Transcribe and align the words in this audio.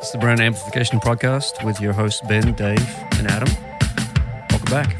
It's 0.00 0.10
the 0.10 0.18
Brown 0.18 0.40
Amplification 0.40 0.98
Podcast 1.00 1.64
with 1.64 1.80
your 1.80 1.92
hosts, 1.92 2.20
Ben, 2.22 2.54
Dave, 2.54 2.78
and 3.18 3.28
Adam. 3.28 3.48
Welcome 4.50 4.70
back. 4.70 4.96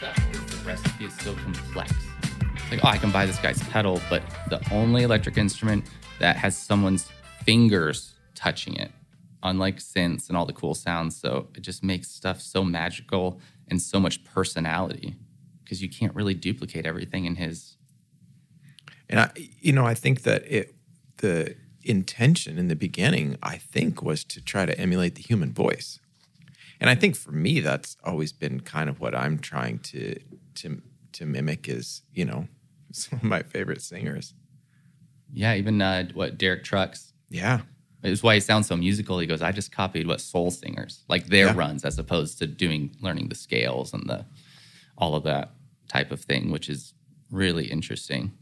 the 0.00 0.62
recipe 0.64 1.04
is 1.04 1.14
so 1.18 1.34
complex. 1.34 1.92
Like, 2.70 2.84
oh, 2.84 2.88
I 2.88 2.96
can 2.96 3.10
buy 3.10 3.26
this 3.26 3.38
guy's 3.38 3.62
pedal, 3.64 4.00
but 4.08 4.22
the 4.48 4.60
only 4.72 5.02
electric 5.02 5.36
instrument 5.36 5.84
that 6.18 6.36
has 6.36 6.56
someone's 6.56 7.10
fingers 7.44 8.14
touching 8.34 8.76
it, 8.76 8.90
unlike 9.42 9.78
synths 9.78 10.28
and 10.28 10.36
all 10.36 10.46
the 10.46 10.52
cool 10.52 10.74
sounds. 10.74 11.16
So 11.18 11.48
it 11.54 11.60
just 11.60 11.84
makes 11.84 12.10
stuff 12.10 12.40
so 12.40 12.64
magical 12.64 13.40
and 13.68 13.80
so 13.80 14.00
much 14.00 14.24
personality 14.24 15.16
because 15.62 15.82
you 15.82 15.88
can't 15.88 16.14
really 16.14 16.34
duplicate 16.34 16.86
everything 16.86 17.24
in 17.24 17.36
his. 17.36 17.76
And 19.08 19.20
I, 19.20 19.30
you 19.60 19.72
know, 19.72 19.86
I 19.86 19.94
think 19.94 20.22
that 20.22 20.50
it, 20.50 20.74
the 21.18 21.56
intention 21.82 22.58
in 22.58 22.68
the 22.68 22.76
beginning, 22.76 23.36
I 23.42 23.56
think, 23.56 24.02
was 24.02 24.24
to 24.24 24.40
try 24.40 24.66
to 24.66 24.78
emulate 24.78 25.14
the 25.14 25.22
human 25.22 25.52
voice. 25.52 26.00
And 26.80 26.88
I 26.88 26.94
think 26.94 27.16
for 27.16 27.32
me, 27.32 27.60
that's 27.60 27.96
always 28.04 28.32
been 28.32 28.60
kind 28.60 28.88
of 28.88 29.00
what 29.00 29.14
I'm 29.14 29.38
trying 29.38 29.80
to 29.80 30.18
to 30.56 30.80
to 31.12 31.26
mimic. 31.26 31.68
Is 31.68 32.02
you 32.14 32.24
know, 32.24 32.46
some 32.92 33.18
of 33.18 33.24
my 33.24 33.42
favorite 33.42 33.82
singers. 33.82 34.34
Yeah, 35.32 35.54
even 35.54 35.82
uh, 35.82 36.08
what 36.14 36.38
Derek 36.38 36.64
Trucks. 36.64 37.12
Yeah, 37.28 37.60
It's 38.02 38.22
why 38.22 38.34
he 38.34 38.40
sounds 38.40 38.68
so 38.68 38.76
musical. 38.76 39.18
He 39.18 39.26
goes, 39.26 39.42
I 39.42 39.50
just 39.52 39.72
copied 39.72 40.06
what 40.06 40.20
soul 40.20 40.50
singers 40.50 41.04
like 41.08 41.26
their 41.26 41.46
Yeah. 41.46 41.56
runs 41.56 41.84
as 41.84 41.98
opposed 41.98 42.38
to 42.38 42.46
doing 42.46 42.94
learning 43.00 43.28
the 43.28 43.34
scales 43.34 43.92
and 43.92 44.08
the 44.08 44.24
all 44.96 45.14
of 45.14 45.24
that 45.24 45.50
type 45.88 46.10
of 46.12 46.20
thing, 46.20 46.50
which 46.50 46.68
is 46.68 46.94
really 47.30 47.66
interesting. 47.66 48.32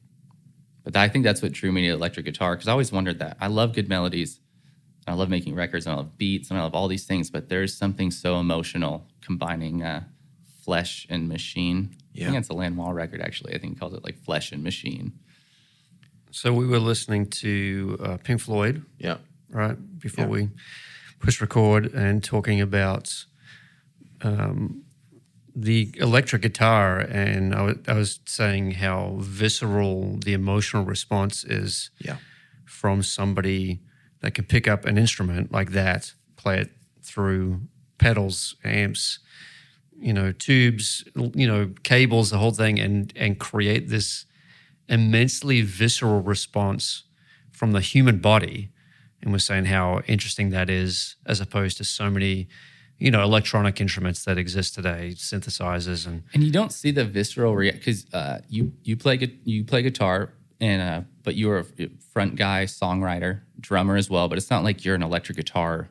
But 0.85 0.97
I 0.97 1.09
think 1.09 1.25
that's 1.25 1.43
what 1.43 1.53
drew 1.53 1.73
me 1.73 1.83
to 1.89 1.93
electric 1.95 2.27
guitar 2.27 2.55
because 2.55 2.69
I 2.69 2.73
always 2.73 2.93
wondered 2.93 3.19
that. 3.19 3.37
I 3.41 3.47
love 3.49 3.73
good 3.75 3.89
melodies. 3.89 4.41
I 5.09 5.15
love 5.15 5.29
making 5.31 5.55
records 5.55 5.87
and 5.87 5.95
I 5.95 5.97
love 5.97 6.19
beats 6.19 6.51
and 6.51 6.59
I 6.59 6.63
love 6.63 6.75
all 6.75 6.89
these 6.89 7.05
things, 7.07 7.31
but 7.31 7.49
there's 7.49 7.77
something 7.77 8.11
so 8.11 8.39
emotional 8.41 9.07
combining 9.21 9.83
uh, 9.83 10.05
flesh 10.65 11.07
and 11.09 11.29
machine. 11.29 11.91
I 11.95 11.99
Yeah. 12.13 12.27
think 12.27 12.39
it's 12.39 12.49
a 12.49 12.55
Lanois 12.55 12.91
record, 12.91 13.21
actually. 13.21 13.55
I 13.55 13.59
think 13.59 13.75
he 13.75 13.79
calls 13.79 13.95
it 13.95 14.03
like 14.05 14.19
Flesh 14.19 14.51
and 14.53 14.63
Machine. 14.65 15.13
So 16.31 16.53
we 16.53 16.67
were 16.67 16.81
listening 16.81 17.27
to 17.27 17.99
uh, 18.03 18.17
Pink 18.19 18.41
Floyd, 18.41 18.85
yeah, 18.99 19.19
right, 19.63 19.99
before 19.99 20.25
Yeah. 20.25 20.31
we 20.31 20.49
push 21.21 21.41
record 21.41 21.87
and 21.95 22.23
talking 22.23 22.61
about 22.61 23.25
um, 24.23 24.83
the 25.55 25.93
electric 25.97 26.43
guitar. 26.43 26.99
And 26.99 27.55
I 27.55 27.93
was 27.95 28.21
saying 28.27 28.73
how 28.73 29.17
visceral 29.21 30.19
the 30.19 30.33
emotional 30.35 30.85
response 30.85 31.45
is 31.45 31.91
yeah, 31.99 32.17
from 32.65 33.03
somebody 33.03 33.81
that 34.21 34.35
can 34.35 34.45
pick 34.45 34.69
up 34.69 34.85
an 34.85 34.99
instrument 34.99 35.53
like 35.53 35.71
that, 35.73 36.13
play 36.37 36.59
it 36.61 36.71
through 37.03 37.61
pedals, 37.99 38.57
amps, 38.65 39.21
you 39.99 40.13
know, 40.13 40.33
tubes, 40.33 41.05
you 41.35 41.47
know, 41.47 41.73
cables, 41.83 42.31
the 42.31 42.39
whole 42.39 42.51
thing, 42.51 42.79
and 42.79 43.13
and 43.17 43.39
create 43.39 43.89
this 43.89 44.27
immensely 44.89 45.63
visceral 45.63 46.21
response 46.23 47.05
from 47.51 47.73
the 47.73 47.81
human 47.81 48.19
body. 48.19 48.71
And 49.27 49.33
we're 49.33 49.41
saying 49.41 49.65
how 49.65 50.03
interesting 50.07 50.51
that 50.51 50.71
is, 50.71 51.17
as 51.27 51.41
opposed 51.41 51.79
to 51.79 51.85
so 51.85 52.09
many, 52.09 52.47
you 52.97 53.11
know, 53.11 53.25
electronic 53.25 53.81
instruments 53.81 54.25
that 54.25 54.39
exist 54.39 54.75
today, 54.77 55.15
synthesizers 55.17 56.07
and 56.07 56.23
And 56.33 56.45
you 56.45 56.53
don't 56.53 56.71
see 56.73 56.93
the 56.93 57.05
visceral 57.05 57.57
react 57.57 57.79
because 57.79 58.07
uh, 58.15 58.39
you 58.49 58.73
you 58.85 58.97
play 58.97 59.19
you 59.43 59.65
play 59.65 59.83
guitar 59.83 60.33
and 60.61 60.81
uh, 60.81 61.01
but 61.25 61.35
you're 61.35 61.59
a 61.59 61.65
front 62.13 62.37
guy, 62.37 62.67
songwriter, 62.67 63.41
drummer 63.59 63.97
as 63.97 64.09
well. 64.09 64.29
But 64.29 64.39
it's 64.39 64.49
not 64.49 64.63
like 64.63 64.85
you're 64.85 64.95
an 64.95 65.03
electric 65.03 65.37
guitar 65.39 65.89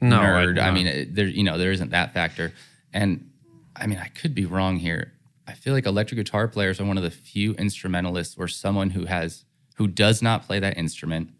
No, 0.00 0.20
nerd. 0.20 0.60
I- 0.60 0.68
I, 0.68 0.70
mean, 0.70 0.86
it, 0.86 1.16
there 1.16 1.26
you 1.26 1.42
know 1.42 1.58
there 1.58 1.72
isn't 1.72 1.90
that 1.90 2.14
factor. 2.14 2.52
And 2.92 3.28
I 3.74 3.88
mean, 3.88 3.98
I 3.98 4.06
could 4.06 4.36
be 4.36 4.46
wrong 4.46 4.76
here. 4.76 5.14
I 5.48 5.54
feel 5.54 5.72
like 5.74 5.84
electric 5.84 6.18
guitar 6.18 6.46
players 6.46 6.78
are 6.80 6.84
one 6.84 6.96
of 6.96 7.02
the 7.02 7.10
few 7.10 7.54
instrumentalists 7.54 8.36
or 8.38 8.46
someone 8.46 8.90
who 8.90 9.06
has 9.06 9.44
who 9.78 9.88
does 9.88 10.22
not 10.22 10.46
play 10.46 10.60
that 10.60 10.78
instrument 10.78 11.30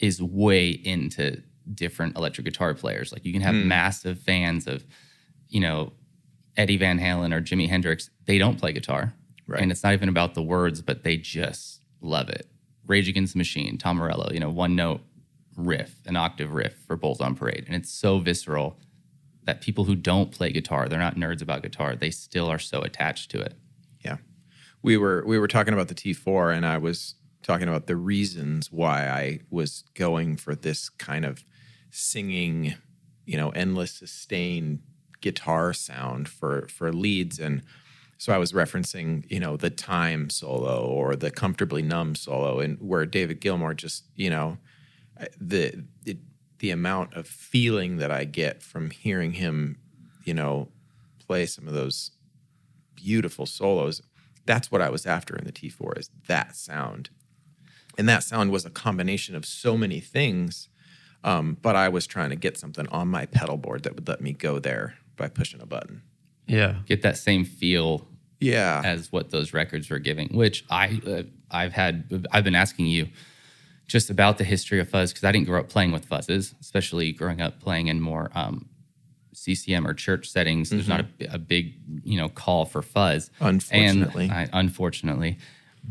is 0.00 0.22
way 0.22 0.70
into 0.70 1.42
different 1.74 2.16
electric 2.16 2.44
guitar 2.44 2.74
players. 2.74 3.12
Like 3.12 3.24
you 3.24 3.32
can 3.32 3.42
have 3.42 3.54
hmm. 3.54 3.68
massive 3.68 4.18
fans 4.18 4.66
of, 4.66 4.86
you 5.48 5.60
know, 5.60 5.92
Eddie 6.56 6.76
Van 6.76 6.98
Halen 6.98 7.34
or 7.34 7.40
Jimi 7.40 7.68
Hendrix. 7.68 8.10
They 8.26 8.38
don't 8.38 8.58
play 8.58 8.72
guitar. 8.72 9.14
Right. 9.46 9.62
And 9.62 9.70
it's 9.70 9.82
not 9.82 9.94
even 9.94 10.08
about 10.08 10.34
the 10.34 10.42
words, 10.42 10.82
but 10.82 11.04
they 11.04 11.16
just 11.16 11.80
love 12.00 12.28
it. 12.28 12.50
Rage 12.86 13.08
Against 13.08 13.34
the 13.34 13.38
Machine, 13.38 13.78
Tom 13.78 13.98
Morello, 13.98 14.30
you 14.32 14.40
know, 14.40 14.50
one 14.50 14.74
note 14.74 15.00
riff, 15.56 15.96
an 16.06 16.16
octave 16.16 16.52
riff 16.52 16.74
for 16.86 16.96
Bulls 16.96 17.20
on 17.20 17.34
Parade. 17.34 17.64
And 17.66 17.76
it's 17.76 17.90
so 17.90 18.18
visceral 18.18 18.78
that 19.44 19.60
people 19.60 19.84
who 19.84 19.94
don't 19.94 20.30
play 20.30 20.52
guitar, 20.52 20.88
they're 20.88 20.98
not 20.98 21.16
nerds 21.16 21.42
about 21.42 21.62
guitar, 21.62 21.96
they 21.96 22.10
still 22.10 22.48
are 22.48 22.58
so 22.58 22.82
attached 22.82 23.30
to 23.30 23.40
it. 23.40 23.54
yeah. 24.04 24.16
We 24.82 24.96
were 24.96 25.24
we 25.26 25.38
were 25.38 25.48
talking 25.48 25.74
about 25.74 25.88
the 25.88 25.94
T4, 25.94 26.54
and 26.54 26.64
I 26.64 26.78
was 26.78 27.16
talking 27.42 27.68
about 27.68 27.86
the 27.86 27.96
reasons 27.96 28.72
why 28.72 29.08
I 29.08 29.40
was 29.50 29.84
going 29.94 30.36
for 30.36 30.54
this 30.54 30.88
kind 30.88 31.24
of 31.24 31.44
singing, 31.90 32.74
you 33.24 33.36
know, 33.36 33.50
endless 33.50 33.92
sustained 33.92 34.80
guitar 35.20 35.72
sound 35.72 36.28
for 36.28 36.68
for 36.68 36.92
leads 36.92 37.40
and 37.40 37.62
so 38.20 38.32
I 38.32 38.38
was 38.38 38.52
referencing, 38.52 39.24
you 39.30 39.38
know, 39.38 39.56
the 39.56 39.70
time 39.70 40.28
solo 40.28 40.84
or 40.84 41.14
the 41.14 41.30
comfortably 41.30 41.82
numb 41.82 42.16
solo 42.16 42.58
and 42.58 42.76
where 42.80 43.06
David 43.06 43.40
Gilmour 43.40 43.74
just, 43.74 44.04
you 44.16 44.28
know, 44.28 44.58
the 45.40 45.84
it, 46.04 46.18
the 46.58 46.70
amount 46.70 47.14
of 47.14 47.28
feeling 47.28 47.98
that 47.98 48.10
I 48.10 48.24
get 48.24 48.60
from 48.60 48.90
hearing 48.90 49.34
him, 49.34 49.78
you 50.24 50.34
know, 50.34 50.68
play 51.24 51.46
some 51.46 51.68
of 51.68 51.74
those 51.74 52.10
beautiful 52.96 53.46
solos. 53.46 54.02
That's 54.44 54.72
what 54.72 54.82
I 54.82 54.90
was 54.90 55.06
after 55.06 55.36
in 55.36 55.44
the 55.44 55.52
T4 55.52 55.98
is 55.98 56.10
that 56.26 56.56
sound. 56.56 57.10
And 57.98 58.08
that 58.08 58.22
sound 58.22 58.50
was 58.52 58.64
a 58.64 58.70
combination 58.70 59.34
of 59.34 59.44
so 59.44 59.76
many 59.76 60.00
things. 60.00 60.68
Um, 61.24 61.56
but 61.60 61.74
I 61.74 61.88
was 61.88 62.06
trying 62.06 62.30
to 62.30 62.36
get 62.36 62.56
something 62.56 62.86
on 62.88 63.08
my 63.08 63.26
pedal 63.26 63.56
board 63.56 63.82
that 63.82 63.94
would 63.96 64.06
let 64.06 64.20
me 64.20 64.32
go 64.32 64.60
there 64.60 64.94
by 65.16 65.28
pushing 65.28 65.60
a 65.60 65.66
button. 65.66 66.02
yeah, 66.46 66.76
Get 66.86 67.02
that 67.02 67.18
same 67.18 67.44
feel 67.44 68.06
Yeah. 68.40 68.80
as 68.84 69.10
what 69.10 69.30
those 69.30 69.52
records 69.52 69.90
were 69.90 69.98
giving, 69.98 70.28
which 70.28 70.64
I 70.70 71.00
uh, 71.06 71.22
I've 71.50 71.72
had 71.72 72.24
I've 72.30 72.44
been 72.44 72.54
asking 72.54 72.86
you 72.86 73.08
just 73.88 74.10
about 74.10 74.38
the 74.38 74.44
history 74.44 74.78
of 74.80 74.88
fuzz 74.88 75.12
because 75.12 75.24
I 75.24 75.32
didn't 75.32 75.46
grow 75.46 75.58
up 75.60 75.68
playing 75.70 75.90
with 75.92 76.08
fuzzes, 76.08 76.54
especially 76.60 77.10
growing 77.12 77.40
up 77.40 77.58
playing 77.60 77.88
in 77.88 78.00
more 78.00 78.30
um, 78.34 78.68
CCM 79.34 79.86
or 79.88 79.94
church 79.94 80.28
settings. 80.28 80.70
There's 80.70 80.88
not 80.88 81.04
a, 81.20 81.34
a 81.34 81.38
big 81.38 81.74
you 82.04 82.16
know 82.16 82.28
call 82.28 82.64
for 82.64 82.80
fuzz, 82.82 83.30
Unfortunately. 83.40 84.24
And 84.30 84.32
I, 84.32 84.48
unfortunately, 84.52 85.38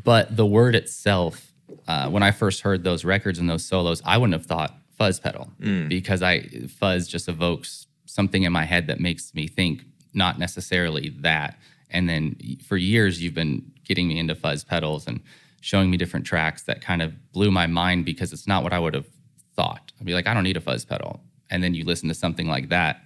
but 0.03 0.38
the 0.38 0.45
word 0.45 0.74
itself, 0.75 1.47
uh, 1.88 2.09
when 2.09 2.24
I 2.24 2.31
first 2.31 2.62
heard 2.62 2.84
those 2.84 3.06
records 3.06 3.40
and 3.40 3.50
those 3.50 3.66
solos, 3.66 4.02
I 4.06 4.18
wouldn't 4.18 4.34
have 4.34 4.46
thought 4.46 4.75
fuzz 4.98 5.20
pedal 5.20 5.52
because 5.88 6.22
I 6.22 6.42
fuzz 6.80 7.08
just 7.08 7.28
evokes 7.30 7.88
something 8.06 8.44
in 8.44 8.52
my 8.52 8.66
head 8.66 8.88
that 8.88 9.00
makes 9.00 9.34
me 9.34 9.48
think 9.48 9.84
not 10.14 10.40
necessarily 10.40 11.09
that. 11.22 11.58
And 11.90 12.09
then 12.09 12.36
for 12.68 12.78
years, 12.78 13.22
you've 13.22 13.34
been 13.36 13.72
getting 13.86 14.08
me 14.08 14.18
into 14.20 14.36
fuzz 14.36 14.64
pedals 14.64 15.08
and 15.08 15.22
showing 15.62 15.90
me 15.90 15.98
different 15.98 16.25
tracks 16.25 16.64
that 16.64 16.81
kind 16.81 17.02
of 17.02 17.14
blew 17.31 17.52
my 17.52 17.68
mind 17.68 18.06
because 18.06 18.34
it's 18.34 18.48
not 18.48 18.64
what 18.64 18.74
I 18.74 18.80
would 18.80 18.94
have 18.94 19.08
thought. 19.56 19.92
I'd 20.00 20.06
be 20.06 20.14
like, 20.14 20.28
I 20.28 20.34
don't 20.34 20.44
need 20.44 20.58
a 20.58 20.62
fuzz 20.62 20.84
pedal. 20.86 21.22
And 21.50 21.63
then 21.63 21.74
you 21.74 21.84
listen 21.86 22.10
to 22.10 22.16
something 22.16 22.48
like 22.48 22.69
that. 22.69 23.01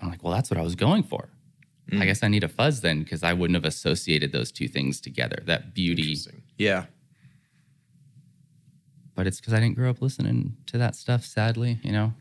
I'm 0.00 0.08
like, 0.08 0.22
well, 0.22 0.32
that's 0.32 0.50
what 0.50 0.58
I 0.58 0.62
was 0.62 0.74
going 0.74 1.02
for. 1.02 1.28
I 1.92 2.04
guess 2.04 2.22
I 2.22 2.28
need 2.28 2.44
a 2.44 2.48
fuzz 2.48 2.82
then 2.82 3.00
because 3.02 3.24
I 3.24 3.32
wouldn't 3.32 3.56
have 3.56 3.64
associated 3.64 4.30
those 4.30 4.52
two 4.52 4.68
things 4.68 5.00
together. 5.00 5.42
That 5.46 5.74
beauty, 5.74 6.16
Yeah. 6.56 6.84
But 9.20 9.26
it's 9.26 9.38
because 9.38 9.52
I 9.52 9.60
didn't 9.60 9.74
grow 9.74 9.90
up 9.90 10.00
listening 10.00 10.56
to 10.68 10.78
that 10.78 10.96
stuff, 10.96 11.26
sadly, 11.26 11.78
you 11.82 11.92
know. 11.92 12.14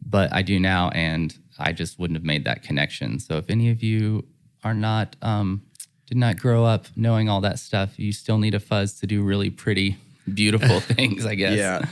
But 0.00 0.32
I 0.32 0.42
do 0.42 0.60
now, 0.60 0.90
and 0.90 1.36
I 1.58 1.72
just 1.72 1.98
wouldn't 1.98 2.16
have 2.16 2.24
made 2.24 2.44
that 2.44 2.62
connection. 2.62 3.18
So 3.18 3.38
if 3.38 3.50
any 3.50 3.70
of 3.70 3.82
you 3.82 4.24
are 4.62 4.72
not, 4.72 5.16
um, 5.20 5.62
did 6.06 6.16
not 6.16 6.36
grow 6.36 6.64
up 6.64 6.86
knowing 6.94 7.28
all 7.28 7.40
that 7.40 7.58
stuff, 7.58 7.98
you 7.98 8.12
still 8.12 8.38
need 8.38 8.54
a 8.54 8.60
fuzz 8.60 9.00
to 9.00 9.06
do 9.08 9.20
really 9.24 9.50
pretty, 9.50 9.96
beautiful 10.32 10.78
things, 10.94 11.26
I 11.26 11.34
guess. 11.34 11.58
Yeah. 11.58 11.86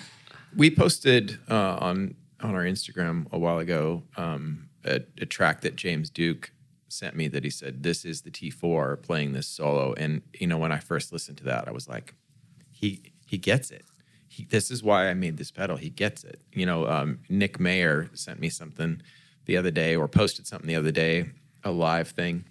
We 0.57 0.71
posted 0.71 1.41
uh, 1.51 1.79
on 1.81 2.15
on 2.41 2.55
our 2.55 2.63
Instagram 2.63 3.27
a 3.33 3.39
while 3.41 3.59
ago 3.59 4.05
um, 4.17 4.69
a, 4.85 5.01
a 5.21 5.27
track 5.27 5.63
that 5.63 5.75
James 5.75 6.09
Duke 6.09 6.53
sent 6.87 7.17
me 7.17 7.27
that 7.27 7.43
he 7.43 7.51
said 7.51 7.83
this 7.83 8.05
is 8.05 8.23
the 8.23 8.31
T4 8.31 9.03
playing 9.03 9.33
this 9.33 9.49
solo 9.49 9.93
and 9.95 10.23
you 10.39 10.47
know 10.47 10.57
when 10.57 10.71
I 10.71 10.79
first 10.79 11.13
listened 11.13 11.39
to 11.39 11.45
that 11.45 11.67
I 11.67 11.73
was 11.73 11.89
like 11.89 12.15
he 12.71 13.13
he 13.27 13.39
gets 13.39 13.71
it. 13.71 13.85
He, 14.37 14.45
this 14.45 14.71
is 14.71 14.83
why 14.83 15.09
I 15.09 15.15
made 15.15 15.39
this 15.39 15.51
pedal. 15.51 15.77
He 15.77 15.89
gets 15.89 16.23
it. 16.23 16.43
You 16.53 16.67
know, 16.67 16.87
um, 16.87 17.21
Nick 17.31 17.59
Mayer 17.59 18.11
sent 18.13 18.39
me 18.39 18.51
something 18.51 19.01
the 19.47 19.57
other 19.57 19.71
day 19.71 19.97
or 19.97 20.09
posted 20.09 20.47
something 20.47 20.69
the 20.69 20.77
other 20.77 20.93
day 20.93 21.31
a 21.65 21.71
live 21.71 22.09
thing. 22.09 22.45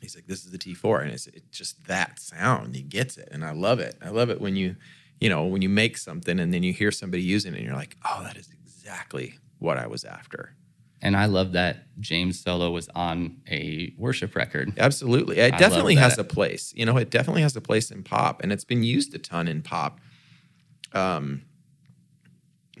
He's 0.00 0.14
like, 0.14 0.28
"This 0.28 0.44
is 0.44 0.52
the 0.52 0.58
T4," 0.58 1.02
and 1.02 1.10
it's, 1.10 1.26
it's 1.26 1.58
just 1.58 1.86
that 1.86 2.20
sound. 2.20 2.76
He 2.76 2.82
gets 2.82 3.16
it, 3.16 3.28
and 3.32 3.44
I 3.44 3.50
love 3.50 3.80
it. 3.80 3.96
I 4.00 4.10
love 4.10 4.30
it 4.30 4.40
when 4.40 4.54
you, 4.54 4.76
you 5.18 5.28
know, 5.28 5.44
when 5.44 5.60
you 5.60 5.68
make 5.68 5.98
something 5.98 6.38
and 6.38 6.54
then 6.54 6.62
you 6.62 6.72
hear 6.72 6.92
somebody 6.92 7.22
using 7.24 7.54
it, 7.54 7.56
and 7.56 7.66
you're 7.66 7.74
like, 7.74 7.96
"Oh, 8.04 8.22
that 8.22 8.36
is 8.36 8.48
exactly 8.52 9.38
what 9.58 9.76
I 9.76 9.88
was 9.88 10.04
after." 10.04 10.54
And 11.02 11.16
I 11.16 11.26
love 11.26 11.52
that 11.52 11.88
James 12.00 12.40
solo 12.40 12.70
was 12.70 12.88
on 12.94 13.38
a 13.50 13.92
worship 13.98 14.36
record. 14.36 14.72
Absolutely. 14.78 15.38
It 15.38 15.52
I 15.52 15.58
definitely 15.58 15.96
has 15.96 16.16
a 16.16 16.24
place. 16.24 16.72
You 16.76 16.86
know, 16.86 16.96
it 16.96 17.10
definitely 17.10 17.42
has 17.42 17.56
a 17.56 17.60
place 17.60 17.90
in 17.90 18.02
pop 18.04 18.42
and 18.42 18.50
it's 18.50 18.64
been 18.64 18.82
used 18.82 19.14
a 19.14 19.18
ton 19.18 19.46
in 19.46 19.60
pop. 19.60 20.00
Um, 20.94 21.42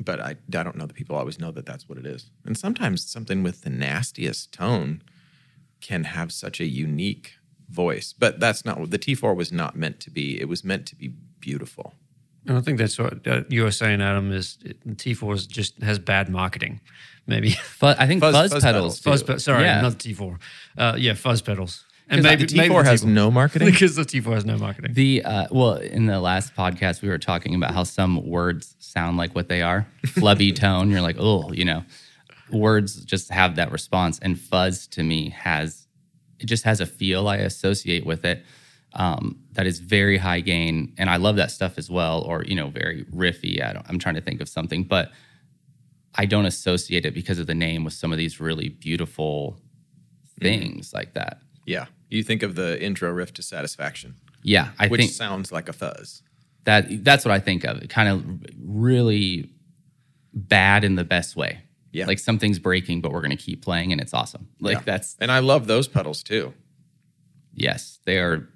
but 0.00 0.20
I, 0.20 0.30
I 0.30 0.36
don't 0.48 0.76
know 0.76 0.86
that 0.86 0.94
people 0.94 1.16
always 1.16 1.38
know 1.38 1.50
that 1.52 1.66
that's 1.66 1.88
what 1.88 1.98
it 1.98 2.06
is. 2.06 2.30
And 2.44 2.56
sometimes 2.58 3.04
something 3.08 3.42
with 3.42 3.62
the 3.62 3.70
nastiest 3.70 4.52
tone 4.52 5.02
can 5.80 6.04
have 6.04 6.32
such 6.32 6.60
a 6.60 6.64
unique 6.66 7.34
voice. 7.68 8.12
But 8.16 8.40
that's 8.40 8.64
not 8.64 8.80
what 8.80 8.90
the 8.90 8.98
T4 8.98 9.36
was 9.36 9.52
not 9.52 9.76
meant 9.76 10.00
to 10.00 10.10
be. 10.10 10.40
It 10.40 10.48
was 10.48 10.64
meant 10.64 10.86
to 10.86 10.96
be 10.96 11.12
beautiful. 11.40 11.94
And 12.46 12.58
I 12.58 12.60
think 12.60 12.78
that's 12.78 12.98
what 12.98 13.26
uh, 13.26 13.42
you 13.48 13.62
were 13.62 13.70
saying, 13.70 14.02
Adam. 14.02 14.30
Is 14.32 14.58
the 14.58 14.74
T4 14.94 15.34
is 15.34 15.46
just 15.46 15.80
has 15.82 15.98
bad 15.98 16.28
marketing, 16.28 16.80
maybe. 17.26 17.50
Fuzz, 17.50 17.96
I 17.98 18.06
think 18.06 18.20
Fuzz- 18.20 18.34
fuzz, 18.34 18.52
fuzz 18.52 18.62
pedals. 18.64 19.00
pedals, 19.00 19.22
fuzz, 19.22 19.22
pe- 19.22 19.38
sorry, 19.38 19.64
Yeah. 19.64 19.80
not 19.80 19.92
T4. 19.94 20.38
Uh, 20.76 20.94
yeah, 20.98 21.14
fuzz 21.14 21.40
pedals. 21.40 21.84
And 22.08 22.18
'Cause 22.20 22.26
I- 22.26 22.36
maybe 22.36 22.44
The 22.46 22.58
T4 22.58 22.82
the 22.84 22.90
has 22.90 23.04
no 23.04 23.30
marketing. 23.30 23.68
because 23.70 23.96
the 23.96 24.04
T4 24.04 24.34
has 24.34 24.44
no 24.44 24.58
marketing. 24.58 24.92
The 24.94 25.22
uh, 25.24 25.46
well, 25.50 25.74
in 25.76 26.06
the 26.06 26.20
last 26.20 26.54
podcast, 26.54 27.00
we 27.02 27.08
were 27.08 27.18
talking 27.18 27.54
about 27.54 27.72
how 27.72 27.84
some 27.84 28.26
words 28.28 28.76
sound 28.78 29.16
like 29.16 29.34
what 29.34 29.48
they 29.48 29.62
are. 29.62 29.86
Flubby 30.06 30.54
tone. 30.54 30.90
You're 30.90 31.00
like, 31.00 31.16
oh, 31.18 31.52
you 31.52 31.64
know, 31.64 31.82
words 32.50 33.04
just 33.04 33.30
have 33.30 33.56
that 33.56 33.72
response. 33.72 34.18
And 34.18 34.38
fuzz 34.38 34.86
to 34.88 35.02
me 35.02 35.30
has 35.30 35.86
it 36.38 36.46
just 36.46 36.64
has 36.64 36.80
a 36.80 36.86
feel 36.86 37.26
I 37.28 37.36
associate 37.36 38.04
with 38.04 38.24
it 38.24 38.44
um, 38.92 39.38
that 39.52 39.66
is 39.66 39.78
very 39.80 40.18
high 40.18 40.40
gain, 40.40 40.92
and 40.98 41.08
I 41.08 41.16
love 41.16 41.36
that 41.36 41.50
stuff 41.50 41.78
as 41.78 41.88
well. 41.90 42.20
Or 42.22 42.44
you 42.44 42.54
know, 42.54 42.68
very 42.68 43.04
riffy. 43.06 43.64
I 43.64 43.72
don't, 43.72 43.86
I'm 43.88 43.98
trying 43.98 44.14
to 44.16 44.20
think 44.20 44.40
of 44.42 44.48
something, 44.48 44.84
but 44.84 45.10
I 46.14 46.26
don't 46.26 46.44
associate 46.46 47.06
it 47.06 47.14
because 47.14 47.38
of 47.38 47.46
the 47.46 47.54
name 47.54 47.82
with 47.82 47.94
some 47.94 48.12
of 48.12 48.18
these 48.18 48.40
really 48.40 48.68
beautiful 48.68 49.58
things 50.40 50.92
like 50.92 51.14
that. 51.14 51.38
yeah. 51.66 51.86
You 52.10 52.22
think 52.22 52.42
of 52.42 52.54
the 52.54 52.80
intro 52.82 53.10
riff 53.10 53.32
to 53.34 53.42
Satisfaction, 53.42 54.14
Yeah, 54.42 54.70
I 54.78 54.88
which 54.88 55.00
think 55.00 55.12
sounds 55.12 55.50
like 55.52 55.68
a 55.68 55.72
fuzz. 55.72 56.22
That 56.64 57.04
that's 57.04 57.24
what 57.24 57.32
I 57.32 57.40
think 57.40 57.64
of. 57.64 57.78
It 57.82 57.90
kind 57.90 58.08
of 58.08 58.24
really 58.62 59.50
bad 60.32 60.84
in 60.84 60.94
the 60.96 61.04
best 61.04 61.36
way. 61.36 61.60
Yeah. 61.92 62.06
Like 62.06 62.18
something's 62.18 62.58
breaking, 62.58 63.00
but 63.02 63.12
we're 63.12 63.20
gonna 63.22 63.36
keep 63.36 63.62
playing 63.62 63.92
and 63.92 64.00
it's 64.00 64.14
awesome. 64.14 64.48
Like 64.60 64.78
Yeah. 64.78 64.82
that's 64.84 65.16
And 65.20 65.30
I 65.30 65.38
love 65.40 65.66
those 65.66 65.88
pedals 65.88 66.22
too. 66.22 66.54
yes, 67.54 68.00
they 68.04 68.18
are 68.18 68.48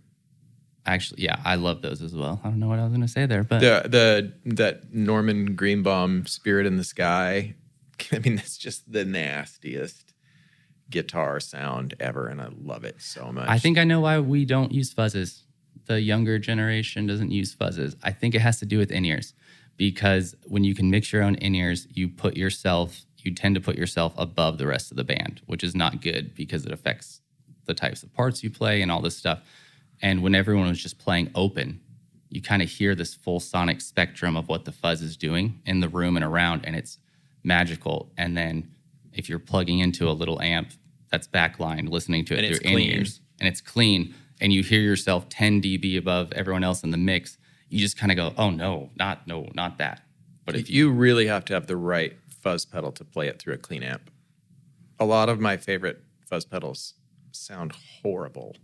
actually 0.86 1.22
yeah, 1.22 1.36
I 1.44 1.54
love 1.56 1.82
those 1.82 2.00
as 2.02 2.14
well. 2.14 2.40
I 2.42 2.48
don't 2.48 2.58
know 2.58 2.68
what 2.68 2.78
I 2.78 2.84
was 2.84 2.92
gonna 2.92 3.08
say 3.08 3.26
there, 3.26 3.44
but 3.44 3.60
the 3.60 3.88
the 3.88 4.54
that 4.54 4.92
Norman 4.92 5.54
Greenbaum 5.54 6.26
Spirit 6.26 6.66
in 6.66 6.76
the 6.76 6.84
Sky. 6.84 7.54
I 8.12 8.18
mean, 8.20 8.36
that's 8.36 8.56
just 8.56 8.90
the 8.90 9.04
nastiest 9.04 10.07
guitar 10.90 11.40
sound 11.40 11.94
ever, 12.00 12.28
and 12.28 12.40
I 12.40 12.48
love 12.62 12.84
it 12.84 13.00
so 13.00 13.30
much. 13.32 13.48
I 13.48 13.58
think 13.58 13.78
I 13.78 13.84
know 13.84 14.00
why 14.00 14.20
we 14.20 14.44
don't 14.44 14.72
use 14.72 14.92
fuzzes. 14.94 15.42
The 15.86 16.00
younger 16.00 16.38
generation 16.38 17.06
doesn't 17.06 17.30
use 17.30 17.54
fuzzes. 17.54 17.96
I 18.02 18.12
think 18.12 18.34
it 18.34 18.40
has 18.40 18.58
to 18.60 18.66
do 18.66 18.78
with 18.78 18.90
in 18.90 19.04
ears 19.04 19.34
because 19.76 20.34
when 20.44 20.64
you 20.64 20.74
can 20.74 20.90
mix 20.90 21.12
your 21.12 21.22
own 21.22 21.36
in 21.36 21.54
ears, 21.54 21.86
you 21.90 22.08
put 22.08 22.36
yourself, 22.36 23.00
you 23.18 23.34
tend 23.34 23.54
to 23.54 23.60
put 23.60 23.76
yourself 23.76 24.12
above 24.16 24.58
the 24.58 24.66
rest 24.66 24.90
of 24.90 24.96
the 24.96 25.04
band, 25.04 25.40
which 25.46 25.64
is 25.64 25.74
not 25.74 26.02
good 26.02 26.34
because 26.34 26.66
it 26.66 26.72
affects 26.72 27.20
the 27.64 27.74
types 27.74 28.02
of 28.02 28.12
parts 28.12 28.42
you 28.42 28.50
play 28.50 28.82
and 28.82 28.90
all 28.90 29.00
this 29.00 29.16
stuff. 29.16 29.40
And 30.02 30.22
when 30.22 30.34
everyone 30.34 30.68
was 30.68 30.82
just 30.82 30.98
playing 30.98 31.30
open, 31.34 31.80
you 32.30 32.42
kind 32.42 32.62
of 32.62 32.68
hear 32.68 32.94
this 32.94 33.14
full 33.14 33.40
sonic 33.40 33.80
spectrum 33.80 34.36
of 34.36 34.48
what 34.48 34.64
the 34.64 34.72
fuzz 34.72 35.00
is 35.00 35.16
doing 35.16 35.60
in 35.64 35.80
the 35.80 35.88
room 35.88 36.16
and 36.16 36.24
around, 36.24 36.62
and 36.64 36.76
it's 36.76 36.98
magical. 37.42 38.12
And 38.18 38.36
then 38.36 38.70
if 39.18 39.28
you're 39.28 39.38
plugging 39.40 39.80
into 39.80 40.08
a 40.08 40.12
little 40.12 40.40
amp 40.40 40.70
that's 41.10 41.26
backlined, 41.26 41.90
listening 41.90 42.24
to 42.26 42.38
it 42.38 42.44
And 42.44 42.56
through 42.56 42.70
in 42.70 42.78
ears, 42.78 43.20
and 43.40 43.48
it's 43.48 43.60
clean, 43.60 44.14
and 44.40 44.52
you 44.52 44.62
hear 44.62 44.80
yourself 44.80 45.28
10 45.28 45.60
dB 45.60 45.98
above 45.98 46.32
everyone 46.32 46.64
else 46.64 46.84
in 46.84 46.90
the 46.92 46.96
mix, 46.96 47.36
you 47.68 47.80
just 47.80 47.98
kind 47.98 48.12
of 48.12 48.16
go, 48.16 48.32
"Oh 48.38 48.50
no, 48.50 48.90
not 48.96 49.26
no, 49.26 49.48
not 49.54 49.76
that." 49.78 50.02
But 50.46 50.54
if 50.54 50.62
If 50.62 50.70
you 50.70 50.90
really 50.90 51.26
have 51.26 51.44
to 51.46 51.54
have 51.54 51.66
the 51.66 51.76
right 51.76 52.16
fuzz 52.28 52.64
pedal 52.64 52.92
to 52.92 53.04
play 53.04 53.26
it 53.28 53.38
through 53.38 53.54
a 53.54 53.58
clean 53.58 53.82
amp, 53.82 54.10
a 54.98 55.04
lot 55.04 55.28
of 55.28 55.40
my 55.40 55.56
favorite 55.56 56.02
fuzz 56.24 56.44
pedals 56.44 56.94
sound 57.32 57.72
horrible 57.72 58.56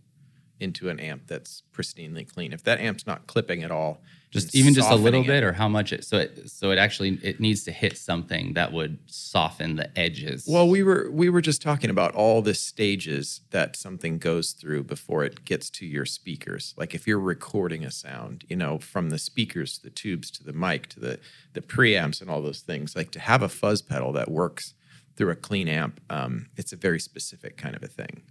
into 0.61 0.89
an 0.89 1.01
amp 1.01 1.27
that's 1.27 1.63
pristinely 1.73 2.27
clean. 2.27 2.53
If 2.53 2.63
that 2.63 2.79
amp's 2.79 3.07
not 3.07 3.27
clipping 3.27 3.63
at 3.63 3.71
all, 3.71 4.01
just 4.35 4.55
even 4.55 4.75
just 4.75 4.91
a 4.91 4.95
little 4.97 5.23
bit 5.23 5.43
it- 5.43 5.47
or 5.47 5.53
how 5.55 5.69
much 5.69 5.93
it 5.93 6.05
so 6.05 6.19
it 6.19 6.51
so 6.51 6.71
it 6.71 6.79
actually 6.79 7.11
it 7.23 7.41
needs 7.41 7.65
to 7.65 7.73
hit 7.73 7.97
something 7.97 8.53
that 8.55 8.73
would 8.73 8.99
soften 9.07 9.77
the 9.77 9.89
edges 9.99 10.45
Well, 10.47 10.69
we 10.69 10.83
were 10.83 11.09
we 11.11 11.29
were 11.31 11.41
just 11.41 11.63
talking 11.63 11.89
about 11.91 12.15
all 12.15 12.43
the 12.43 12.55
stages 12.55 13.41
that 13.51 13.77
something 13.77 14.19
goes 14.19 14.53
through 14.53 14.85
before 14.85 15.25
it 15.25 15.45
gets 15.45 15.71
to 15.79 15.87
your 15.87 16.05
speakers. 16.07 16.75
Like 16.77 16.95
if 16.95 17.07
you're 17.07 17.21
recording 17.37 17.85
a 17.85 17.91
sound, 17.91 18.45
you 18.49 18.57
know, 18.57 18.79
from 18.79 19.11
the 19.11 19.19
speakers 19.19 19.79
to 19.79 19.83
the 19.85 19.91
tubes 19.91 20.31
to 20.33 20.45
the 20.45 20.53
mic 20.53 20.89
to 20.89 21.01
the 21.01 21.19
the 21.53 21.61
preamps 21.63 22.21
and 22.21 22.29
all 22.31 22.43
those 22.43 22.61
things. 22.61 22.97
Like 22.97 23.11
to 23.13 23.21
have 23.21 23.43
a 23.43 23.49
fuzz 23.49 23.81
pedal 23.83 24.13
that 24.13 24.31
works 24.31 24.75
through 25.17 25.31
a 25.31 25.37
clean 25.37 25.69
amp, 25.69 26.01
um, 26.11 26.47
it's 26.57 26.73
a 26.73 26.77
very 26.77 26.99
specific 26.99 27.57
kind 27.57 27.77
of 27.77 27.83
a 27.85 27.87
thing. 28.01 28.23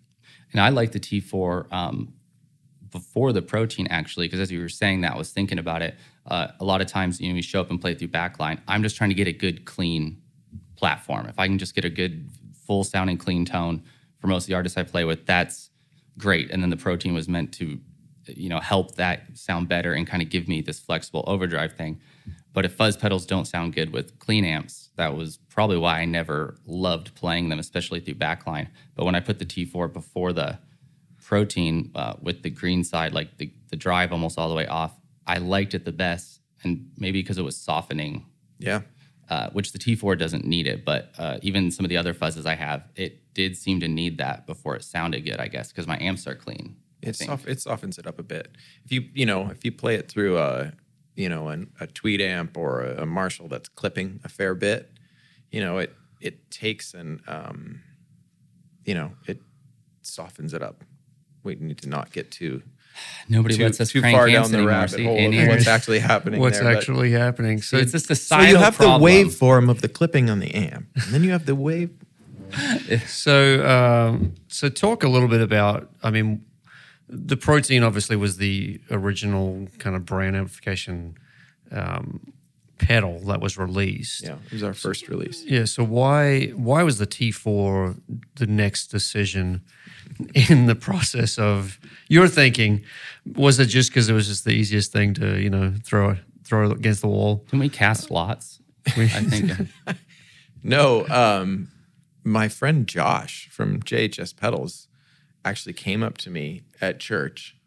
and 0.52 0.60
i 0.62 0.70
like 0.70 0.92
the 0.92 1.00
t4 1.00 1.72
um, 1.80 2.14
before 2.94 3.34
the 3.34 3.42
protein 3.42 3.88
actually 3.88 4.28
because 4.28 4.40
as 4.40 4.52
you 4.52 4.62
were 4.62 4.70
saying 4.70 5.02
that 5.02 5.14
i 5.14 5.18
was 5.18 5.32
thinking 5.32 5.60
about 5.60 5.82
it 5.82 5.96
uh, 6.26 6.48
a 6.60 6.66
lot 6.66 6.82
of 6.82 6.88
times 6.88 7.20
you 7.20 7.30
know 7.30 7.36
you 7.36 7.42
show 7.42 7.60
up 7.60 7.70
and 7.70 7.82
play 7.82 7.94
through 7.94 8.08
backline. 8.08 8.60
I'm 8.68 8.84
just 8.84 8.96
trying 8.96 9.10
to 9.10 9.16
get 9.16 9.28
a 9.28 9.34
good 9.34 9.66
clean 9.66 10.22
platform. 10.76 11.26
If 11.28 11.40
i 11.40 11.48
can 11.48 11.58
just 11.58 11.76
get 11.76 11.86
a 11.86 11.90
good 11.90 12.30
full 12.66 12.84
sounding 12.84 13.18
clean 13.18 13.46
tone 13.46 13.84
for 14.20 14.28
most 14.28 14.44
of 14.44 14.48
the 14.48 14.54
artists 14.54 14.78
i 14.78 14.84
play 14.84 15.04
with 15.04 15.26
that's 15.26 15.70
great. 16.18 16.50
And 16.52 16.62
then 16.62 16.70
the 16.70 16.78
protein 16.78 17.14
was 17.14 17.28
meant 17.28 17.54
to 17.56 17.80
you 18.26 18.48
know 18.48 18.60
help 18.60 18.96
that 18.96 19.24
sound 19.34 19.68
better 19.68 19.92
and 19.94 20.08
kind 20.08 20.24
of 20.24 20.30
give 20.30 20.48
me 20.48 20.62
this 20.62 20.80
flexible 20.80 21.24
overdrive 21.28 21.74
thing. 21.74 22.00
But 22.54 22.66
if 22.66 22.74
fuzz 22.74 22.96
pedals 22.96 23.26
don't 23.26 23.46
sound 23.46 23.74
good 23.74 23.92
with 23.92 24.18
clean 24.20 24.46
amps 24.46 24.90
that 24.96 25.18
was 25.18 25.38
probably 25.50 25.78
why 25.78 26.00
i 26.00 26.06
never 26.06 26.56
loved 26.66 27.16
playing 27.16 27.50
them 27.50 27.60
especially 27.60 28.00
through 28.00 28.16
backline. 28.16 28.70
But 28.96 29.04
when 29.04 29.16
i 29.16 29.20
put 29.20 29.40
the 29.40 29.46
t4 29.46 29.92
before 29.92 30.32
the 30.32 30.60
protein 31.24 31.92
uh, 31.96 32.14
with 32.22 32.44
the 32.44 32.50
green 32.50 32.84
side 32.84 33.14
like 33.14 33.38
the, 33.38 33.52
the 33.70 33.76
drive 33.76 34.12
almost 34.12 34.38
all 34.38 34.50
the 34.50 34.56
way 34.56 34.68
off 34.68 34.92
i 35.28 35.38
liked 35.38 35.74
it 35.74 35.86
the 35.86 35.92
best 35.92 36.40
and 36.64 36.90
maybe 36.98 37.22
because 37.22 37.38
it 37.38 37.44
was 37.44 37.58
softening 37.58 38.26
Yeah. 38.60 38.82
uh, 39.30 39.50
which 39.52 39.72
the 39.74 39.80
T4 39.80 40.18
doesn't 40.18 40.46
need 40.46 40.66
it, 40.68 40.86
but 40.86 41.12
uh, 41.18 41.38
even 41.42 41.72
some 41.72 41.86
of 41.86 41.90
the 41.90 41.98
other 41.98 42.14
fuzzes 42.14 42.46
I 42.46 42.56
have, 42.56 42.84
it 42.96 43.34
did 43.34 43.58
seem 43.58 43.80
to 43.82 43.88
need 43.88 44.18
that 44.20 44.46
before 44.46 44.76
it 44.78 44.84
sounded 44.84 45.22
good, 45.26 45.40
I 45.40 45.48
guess, 45.48 45.72
because 45.72 45.88
my 45.88 45.98
amps 46.00 46.26
are 46.28 46.36
clean. 46.36 46.76
It, 47.02 47.16
soft, 47.18 47.48
it 47.48 47.60
softens 47.62 47.98
it 47.98 48.06
up 48.08 48.18
a 48.20 48.24
bit. 48.24 48.48
If 48.86 48.92
you 48.94 49.02
you 49.14 49.26
know 49.26 49.50
if 49.50 49.66
you 49.66 49.72
play 49.74 49.96
it 49.96 50.08
through 50.12 50.38
a 50.38 50.72
you 51.16 51.28
know 51.30 51.48
an, 51.50 51.72
a 51.82 51.88
tweed 51.88 52.22
amp 52.22 52.58
or 52.58 52.82
a, 52.84 53.04
a 53.04 53.06
Marshall 53.06 53.48
that's 53.50 53.68
clipping 53.70 54.20
a 54.24 54.30
fair 54.30 54.56
bit, 54.56 54.90
you 55.52 55.60
know 55.60 55.80
it 55.80 55.94
it 56.22 56.50
takes 56.52 56.94
and 56.94 57.20
um, 57.28 57.82
you 58.86 58.94
know 58.96 59.12
it 59.28 59.40
softens 60.02 60.54
it 60.54 60.62
up. 60.62 60.84
We 61.44 61.56
need 61.56 61.80
to 61.80 61.90
not 61.90 62.12
get 62.12 62.32
too 62.32 62.64
Nobody 63.28 63.58
too, 63.58 63.64
lets 63.64 63.82
us 63.82 63.92
too 63.92 64.02
crank 64.02 64.16
far 64.16 64.30
down 64.30 64.52
the 64.52 64.58
anymore. 64.58 64.74
rabbit 64.74 65.04
hole 65.04 65.16
in 65.16 65.34
of 65.34 65.48
what's 65.48 65.68
actually 65.68 66.00
happening. 66.00 66.40
What's 66.40 66.60
there, 66.60 66.72
but- 66.72 66.78
actually 66.78 67.12
happening? 67.12 67.62
So, 67.62 67.78
it's 67.78 67.92
just 67.92 68.10
a 68.12 68.16
so 68.16 68.40
you 68.40 68.58
have 68.58 68.76
problem. 68.76 69.02
the 69.02 69.08
waveform 69.08 69.70
of 69.70 69.82
the 69.82 69.90
clipping 69.90 70.30
on 70.30 70.40
the 70.40 70.54
amp, 70.54 70.88
and 70.96 71.14
then 71.14 71.24
you 71.24 71.32
have 71.32 71.46
the 71.46 71.56
wave. 71.56 71.92
so, 73.08 73.66
um, 73.68 74.36
so 74.48 74.70
talk 74.70 75.04
a 75.04 75.10
little 75.10 75.28
bit 75.28 75.42
about. 75.42 75.90
I 76.04 76.12
mean, 76.12 76.46
the 77.10 77.38
protein 77.38 77.84
obviously 77.84 78.16
was 78.16 78.38
the 78.38 78.80
original 78.92 79.68
kind 79.80 79.96
of 79.96 80.06
Brown 80.06 80.36
Amplification 80.36 81.18
um, 81.72 82.34
pedal 82.78 83.20
that 83.22 83.42
was 83.42 83.58
released. 83.58 84.24
Yeah, 84.24 84.36
it 84.46 84.54
was 84.54 84.64
our 84.64 84.74
first 84.74 85.08
release. 85.08 85.44
Yeah. 85.46 85.66
So 85.66 85.84
why 85.84 86.48
why 86.50 86.84
was 86.84 87.00
the 87.00 87.08
T4 87.08 88.00
the 88.36 88.48
next 88.48 88.88
decision 88.88 89.62
in 90.50 90.66
the 90.66 90.76
process 90.76 91.38
of 91.38 91.80
your 92.08 92.28
thinking? 92.28 92.84
Was 93.36 93.60
it 93.60 93.68
just 93.68 93.90
because 93.90 94.10
it 94.10 94.14
was 94.14 94.28
just 94.28 94.46
the 94.46 94.52
easiest 94.52 94.92
thing 94.92 95.14
to 95.16 95.40
you 95.40 95.50
know 95.50 95.74
throw 95.84 96.18
throw 96.44 96.72
against 96.72 97.02
the 97.02 97.08
wall? 97.08 97.46
Can 97.50 97.60
we 97.60 97.70
cast 97.70 98.12
lots? 98.12 98.60
I 98.88 99.08
think. 99.08 99.70
No, 100.64 101.08
um, 101.10 101.70
my 102.24 102.48
friend 102.48 102.88
Josh 102.88 103.50
from 103.52 103.82
JHS 103.82 104.36
Pedals 104.36 104.88
actually 105.44 105.74
came 105.74 106.02
up 106.02 106.18
to 106.20 106.30
me 106.30 106.62
at 106.80 107.00
church 107.00 107.58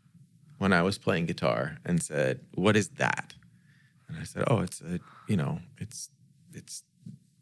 when 0.58 0.72
I 0.72 0.82
was 0.82 0.96
playing 0.96 1.26
guitar 1.26 1.78
and 1.84 2.02
said, 2.02 2.40
"What 2.54 2.76
is 2.76 2.88
that?" 2.96 3.34
And 4.08 4.18
I 4.18 4.24
said, 4.24 4.44
"Oh, 4.46 4.60
it's 4.60 4.80
a 4.80 5.00
you 5.28 5.36
know, 5.36 5.60
it's 5.78 6.10
it's 6.52 6.84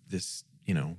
this 0.08 0.44
you 0.66 0.74
know 0.74 0.96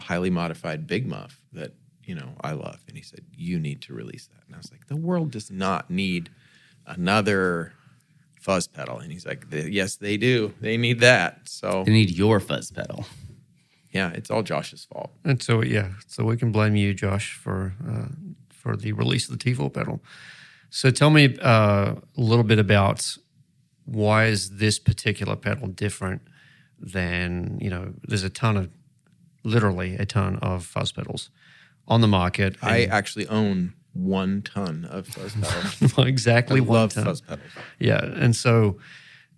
highly 0.00 0.30
modified 0.30 0.86
Big 0.86 1.06
Muff 1.06 1.42
that 1.52 1.74
you 2.10 2.16
know, 2.16 2.32
I 2.40 2.52
love. 2.54 2.80
And 2.88 2.96
he 2.96 3.04
said, 3.04 3.20
You 3.36 3.60
need 3.60 3.80
to 3.82 3.94
release 3.94 4.26
that. 4.26 4.42
And 4.46 4.56
I 4.56 4.58
was 4.58 4.72
like, 4.72 4.88
The 4.88 4.96
world 4.96 5.30
does 5.30 5.48
not 5.48 5.90
need 5.90 6.28
another 6.84 7.72
fuzz 8.40 8.66
pedal. 8.66 8.98
And 8.98 9.12
he's 9.12 9.24
like, 9.24 9.46
Yes, 9.52 9.94
they 9.94 10.16
do. 10.16 10.52
They 10.60 10.76
need 10.76 10.98
that. 11.00 11.48
So, 11.48 11.84
They 11.86 11.92
need 11.92 12.10
your 12.10 12.40
fuzz 12.40 12.72
pedal. 12.72 13.06
yeah, 13.92 14.10
it's 14.10 14.28
all 14.28 14.42
Josh's 14.42 14.84
fault. 14.84 15.12
And 15.24 15.40
so 15.40 15.62
yeah, 15.62 15.90
so 16.08 16.24
we 16.24 16.36
can 16.36 16.50
blame 16.50 16.74
you, 16.74 16.94
Josh, 16.94 17.34
for 17.34 17.74
uh, 17.88 18.08
for 18.50 18.76
the 18.76 18.90
release 18.92 19.28
of 19.30 19.38
the 19.38 19.44
T4 19.44 19.72
pedal. 19.72 20.02
So 20.68 20.90
tell 20.90 21.10
me 21.10 21.36
uh, 21.40 21.94
a 21.94 22.20
little 22.30 22.44
bit 22.52 22.58
about 22.58 23.16
why 23.84 24.24
is 24.26 24.56
this 24.64 24.80
particular 24.80 25.36
pedal 25.36 25.68
different 25.68 26.22
than 26.80 27.58
you 27.60 27.70
know? 27.70 27.92
There's 28.08 28.24
a 28.24 28.30
ton 28.30 28.56
of, 28.56 28.68
literally 29.44 29.94
a 29.94 30.06
ton 30.06 30.36
of 30.42 30.64
fuzz 30.64 30.90
pedals 30.92 31.30
on 31.88 32.00
the 32.00 32.08
market. 32.08 32.56
I 32.62 32.84
actually 32.84 33.26
own 33.28 33.74
one 33.92 34.42
ton 34.42 34.84
of 34.84 35.06
fuzz 35.08 35.34
pedals. 35.80 35.98
exactly 36.06 36.60
I 36.60 36.64
one 36.64 36.78
love 36.80 36.92
ton. 36.94 37.04
fuzz 37.04 37.20
pedals. 37.20 37.46
Yeah, 37.78 38.04
and 38.04 38.34
so 38.36 38.78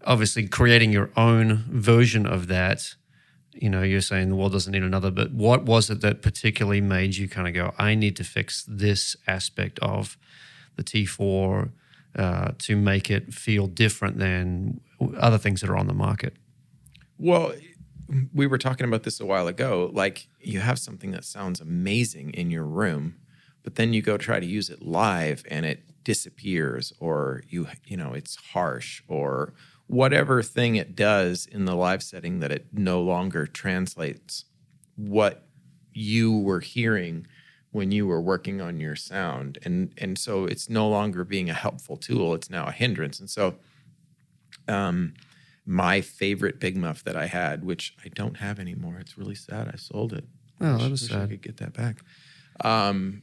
obviously 0.04 0.46
creating 0.48 0.92
your 0.92 1.10
own 1.16 1.64
version 1.68 2.26
of 2.26 2.48
that. 2.48 2.94
You 3.54 3.68
know, 3.68 3.82
you're 3.82 4.00
saying 4.00 4.30
the 4.30 4.34
world 4.36 4.52
doesn't 4.52 4.72
need 4.72 4.82
another, 4.82 5.10
but 5.10 5.32
what 5.32 5.64
was 5.64 5.90
it 5.90 6.00
that 6.00 6.22
particularly 6.22 6.80
made 6.80 7.16
you 7.16 7.28
kind 7.28 7.46
of 7.46 7.54
go, 7.54 7.74
I 7.78 7.94
need 7.94 8.16
to 8.16 8.24
fix 8.24 8.64
this 8.66 9.14
aspect 9.26 9.78
of 9.80 10.16
the 10.76 10.82
T4 10.82 11.70
uh, 12.16 12.52
to 12.58 12.76
make 12.76 13.10
it 13.10 13.32
feel 13.34 13.66
different 13.66 14.18
than 14.18 14.80
other 15.18 15.36
things 15.38 15.60
that 15.60 15.68
are 15.68 15.76
on 15.76 15.86
the 15.86 15.92
market? 15.94 16.34
Well, 17.18 17.52
we 18.32 18.46
were 18.46 18.58
talking 18.58 18.86
about 18.86 19.02
this 19.02 19.20
a 19.20 19.26
while 19.26 19.48
ago. 19.48 19.90
Like 19.92 20.28
you 20.40 20.60
have 20.60 20.78
something 20.78 21.10
that 21.12 21.24
sounds 21.24 21.60
amazing 21.60 22.30
in 22.30 22.50
your 22.50 22.64
room, 22.64 23.16
but 23.62 23.76
then 23.76 23.92
you 23.92 24.02
go 24.02 24.16
try 24.16 24.40
to 24.40 24.46
use 24.46 24.70
it 24.70 24.82
live 24.82 25.44
and 25.50 25.64
it 25.64 25.82
disappears 26.04 26.92
or 26.98 27.42
you 27.48 27.68
you 27.84 27.96
know, 27.96 28.12
it's 28.12 28.36
harsh 28.36 29.02
or 29.08 29.54
whatever 29.86 30.42
thing 30.42 30.76
it 30.76 30.96
does 30.96 31.46
in 31.46 31.64
the 31.64 31.74
live 31.74 32.02
setting 32.02 32.40
that 32.40 32.50
it 32.50 32.66
no 32.72 33.00
longer 33.00 33.46
translates 33.46 34.44
what 34.96 35.46
you 35.92 36.36
were 36.36 36.60
hearing 36.60 37.26
when 37.72 37.90
you 37.90 38.06
were 38.06 38.20
working 38.20 38.60
on 38.60 38.80
your 38.80 38.96
sound 38.96 39.58
and 39.64 39.92
and 39.98 40.18
so 40.18 40.44
it's 40.44 40.68
no 40.68 40.88
longer 40.88 41.24
being 41.24 41.50
a 41.50 41.54
helpful 41.54 41.96
tool 41.96 42.34
it's 42.34 42.50
now 42.50 42.66
a 42.66 42.72
hindrance 42.72 43.18
and 43.20 43.28
so 43.28 43.54
um 44.68 45.12
my 45.64 46.00
favorite 46.00 46.58
big 46.58 46.76
muff 46.76 47.04
that 47.04 47.16
I 47.16 47.26
had, 47.26 47.64
which 47.64 47.94
I 48.04 48.08
don't 48.08 48.38
have 48.38 48.58
anymore. 48.58 48.98
It's 49.00 49.16
really 49.16 49.34
sad. 49.36 49.68
I 49.72 49.76
sold 49.76 50.12
it. 50.12 50.24
Oh, 50.60 50.78
that 50.78 50.90
Wish- 50.90 51.02
is 51.02 51.02
wish 51.02 51.10
I 51.12 51.20
sad. 51.20 51.30
could 51.30 51.42
get 51.42 51.56
that 51.58 51.72
back. 51.72 51.96
Um, 52.62 53.22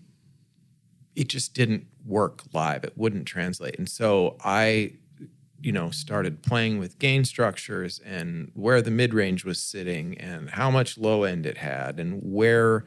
it 1.15 1.27
just 1.27 1.53
didn't 1.53 1.88
work 2.05 2.43
live. 2.53 2.84
It 2.84 2.93
wouldn't 2.98 3.25
translate, 3.25 3.77
and 3.77 3.89
so 3.89 4.38
I, 4.43 4.93
you 5.62 5.72
know, 5.72 5.89
started 5.91 6.41
playing 6.41 6.79
with 6.79 6.98
gain 7.00 7.25
structures 7.25 8.00
and 8.00 8.51
where 8.53 8.81
the 8.81 8.91
mid 8.91 9.13
range 9.13 9.43
was 9.43 9.62
sitting 9.62 10.17
and 10.17 10.50
how 10.51 10.72
much 10.72 10.98
low 10.98 11.24
end 11.24 11.46
it 11.46 11.58
had 11.58 12.00
and 12.00 12.19
where 12.24 12.86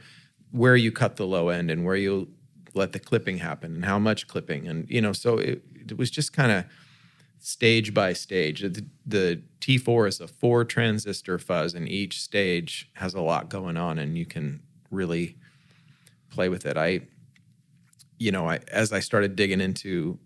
where 0.50 0.76
you 0.76 0.90
cut 0.92 1.16
the 1.16 1.26
low 1.26 1.48
end 1.50 1.70
and 1.70 1.84
where 1.84 1.96
you 1.96 2.28
let 2.74 2.92
the 2.92 2.98
clipping 2.98 3.38
happen 3.38 3.74
and 3.74 3.84
how 3.84 3.98
much 3.98 4.26
clipping 4.28 4.66
and 4.68 4.88
you 4.90 5.00
know 5.00 5.12
so 5.12 5.36
it, 5.38 5.62
it 5.88 5.96
was 5.98 6.10
just 6.10 6.32
kind 6.34 6.50
of 6.52 6.64
stage 7.42 7.92
by 7.92 8.12
stage. 8.12 8.60
The, 8.60 8.86
the 9.04 9.42
T4 9.60 10.08
is 10.08 10.20
a 10.20 10.28
four 10.28 10.64
transistor 10.64 11.38
fuzz, 11.38 11.74
and 11.74 11.88
each 11.88 12.20
stage 12.20 12.88
has 12.94 13.14
a 13.14 13.20
lot 13.20 13.50
going 13.50 13.76
on, 13.76 13.98
and 13.98 14.16
you 14.16 14.24
can 14.24 14.62
really 14.90 15.36
play 16.30 16.48
with 16.48 16.64
it. 16.64 16.76
I, 16.76 17.00
you 18.18 18.30
know, 18.30 18.48
I 18.48 18.60
as 18.68 18.92
I 18.92 19.00
started 19.00 19.36
digging 19.36 19.60
into 19.60 20.18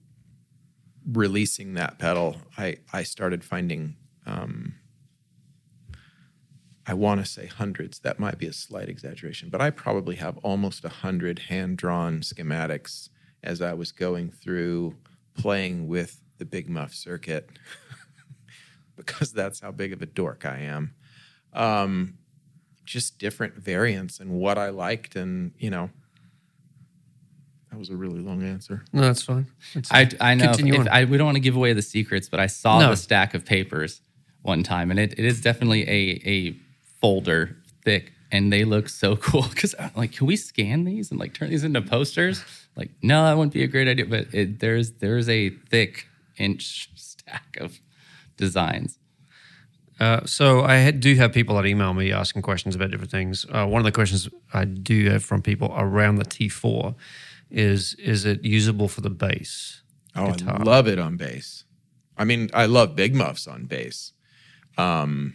releasing 1.10 1.74
that 1.74 1.98
pedal, 1.98 2.36
I 2.56 2.76
I 2.92 3.02
started 3.02 3.42
finding. 3.42 3.96
Um, 4.26 4.74
I 6.88 6.94
want 6.94 7.24
to 7.24 7.26
say 7.26 7.46
hundreds. 7.46 7.98
That 8.00 8.20
might 8.20 8.38
be 8.38 8.46
a 8.46 8.52
slight 8.52 8.88
exaggeration, 8.88 9.48
but 9.48 9.60
I 9.60 9.70
probably 9.70 10.16
have 10.16 10.36
almost 10.38 10.84
a 10.84 10.88
hundred 10.88 11.40
hand 11.40 11.78
drawn 11.78 12.20
schematics 12.20 13.08
as 13.42 13.60
I 13.60 13.72
was 13.72 13.90
going 13.90 14.30
through 14.30 14.94
playing 15.34 15.88
with 15.88 16.20
the 16.38 16.44
Big 16.44 16.68
Muff 16.68 16.92
circuit 16.94 17.48
because 18.96 19.32
that's 19.32 19.60
how 19.60 19.70
big 19.70 19.92
of 19.92 20.02
a 20.02 20.06
dork 20.06 20.44
I 20.46 20.58
am. 20.58 20.94
Um, 21.52 22.18
just 22.84 23.18
different 23.18 23.54
variants 23.54 24.20
and 24.20 24.30
what 24.30 24.58
I 24.58 24.68
liked, 24.68 25.16
and 25.16 25.52
you 25.58 25.70
know, 25.70 25.90
that 27.70 27.78
was 27.78 27.90
a 27.90 27.96
really 27.96 28.20
long 28.20 28.42
answer. 28.42 28.84
No, 28.92 29.02
that's 29.02 29.22
fine. 29.22 29.46
It's- 29.74 29.90
I, 29.90 30.30
I 30.30 30.34
know. 30.34 30.50
If, 30.52 30.60
if. 30.60 30.88
I, 30.88 31.04
we 31.04 31.16
don't 31.16 31.26
want 31.26 31.36
to 31.36 31.40
give 31.40 31.56
away 31.56 31.72
the 31.72 31.82
secrets, 31.82 32.28
but 32.28 32.38
I 32.40 32.46
saw 32.46 32.78
No. 32.80 32.90
the 32.90 32.96
stack 32.96 33.34
of 33.34 33.44
papers 33.44 34.00
one 34.42 34.62
time, 34.62 34.90
and 34.90 35.00
it, 35.00 35.12
it 35.18 35.24
is 35.24 35.40
definitely 35.40 35.82
a 35.88 36.22
a 36.24 36.56
folder 37.00 37.56
thick, 37.84 38.12
and 38.30 38.52
they 38.52 38.64
look 38.64 38.88
so 38.88 39.16
cool. 39.26 39.42
Because 39.48 39.74
like, 39.96 40.12
can 40.12 40.26
we 40.26 40.36
scan 40.36 40.84
these 40.84 41.10
and 41.10 41.18
like 41.18 41.34
turn 41.34 41.50
these 41.50 41.64
into 41.64 41.82
posters? 41.82 42.44
Like, 42.76 42.90
no, 43.02 43.24
that 43.24 43.36
wouldn't 43.36 43.54
be 43.54 43.64
a 43.64 43.68
great 43.68 43.88
idea. 43.88 44.06
But 44.06 44.32
it, 44.32 44.60
there's 44.60 44.92
there's 44.92 45.28
a 45.28 45.48
thick 45.50 46.06
inch 46.38 46.90
stack 46.94 47.56
of 47.60 47.80
designs. 48.36 48.98
Uh, 49.98 50.24
so 50.26 50.62
I 50.62 50.76
had, 50.76 51.00
do 51.00 51.14
have 51.14 51.32
people 51.32 51.56
that 51.56 51.64
email 51.64 51.94
me 51.94 52.12
asking 52.12 52.42
questions 52.42 52.74
about 52.74 52.90
different 52.90 53.10
things. 53.10 53.46
Uh, 53.50 53.66
one 53.66 53.80
of 53.80 53.84
the 53.84 53.92
questions 53.92 54.28
I 54.52 54.66
do 54.66 55.08
have 55.10 55.24
from 55.24 55.40
people 55.40 55.74
around 55.76 56.16
the 56.16 56.24
T4 56.24 56.94
is 57.50 57.94
is 57.94 58.24
it 58.24 58.44
usable 58.44 58.88
for 58.88 59.00
the 59.00 59.10
bass? 59.10 59.82
Oh, 60.14 60.32
guitar? 60.32 60.58
I 60.60 60.62
love 60.64 60.88
it 60.88 60.98
on 60.98 61.16
bass. 61.16 61.64
I 62.16 62.24
mean, 62.24 62.50
I 62.52 62.66
love 62.66 62.96
Big 62.96 63.14
Muffs 63.14 63.46
on 63.46 63.64
bass. 63.66 64.12
Um, 64.76 65.34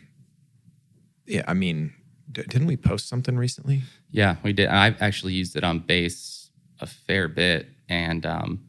yeah, 1.25 1.43
I 1.47 1.53
mean, 1.53 1.93
d- 2.31 2.43
didn't 2.43 2.67
we 2.67 2.77
post 2.77 3.07
something 3.07 3.37
recently? 3.37 3.83
Yeah, 4.11 4.35
we 4.43 4.53
did. 4.53 4.67
I've 4.67 5.01
actually 5.01 5.33
used 5.33 5.55
it 5.55 5.63
on 5.63 5.79
bass 5.79 6.49
a 6.79 6.87
fair 6.87 7.27
bit. 7.27 7.67
And 7.87 8.25
um, 8.25 8.63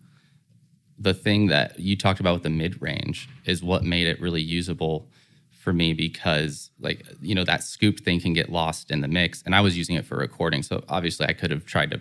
the 0.99 1.15
thing 1.15 1.49
that 1.49 1.79
you 1.79 1.97
talked 1.97 2.21
about 2.21 2.35
with 2.35 2.43
the 2.43 2.51
mid 2.51 2.81
range 2.81 3.29
is 3.45 3.63
what 3.63 3.83
made 3.83 4.07
it 4.07 4.21
really 4.21 4.43
usable 4.43 5.09
for 5.51 5.73
me 5.73 5.93
because, 5.93 6.71
like, 6.81 7.07
you 7.21 7.35
know, 7.35 7.45
that 7.45 7.63
scoop 7.63 8.01
thing 8.01 8.21
can 8.21 8.33
get 8.33 8.51
lost 8.51 8.91
in 8.91 9.01
the 9.01 9.09
mix. 9.09 9.43
And 9.43 9.55
I 9.55 9.61
was 9.61 9.79
using 9.79 9.95
it 9.95 10.05
for 10.05 10.17
recording. 10.17 10.63
So 10.63 10.83
obviously, 10.89 11.27
I 11.27 11.33
could 11.33 11.51
have 11.51 11.65
tried 11.65 11.93
to 11.93 12.01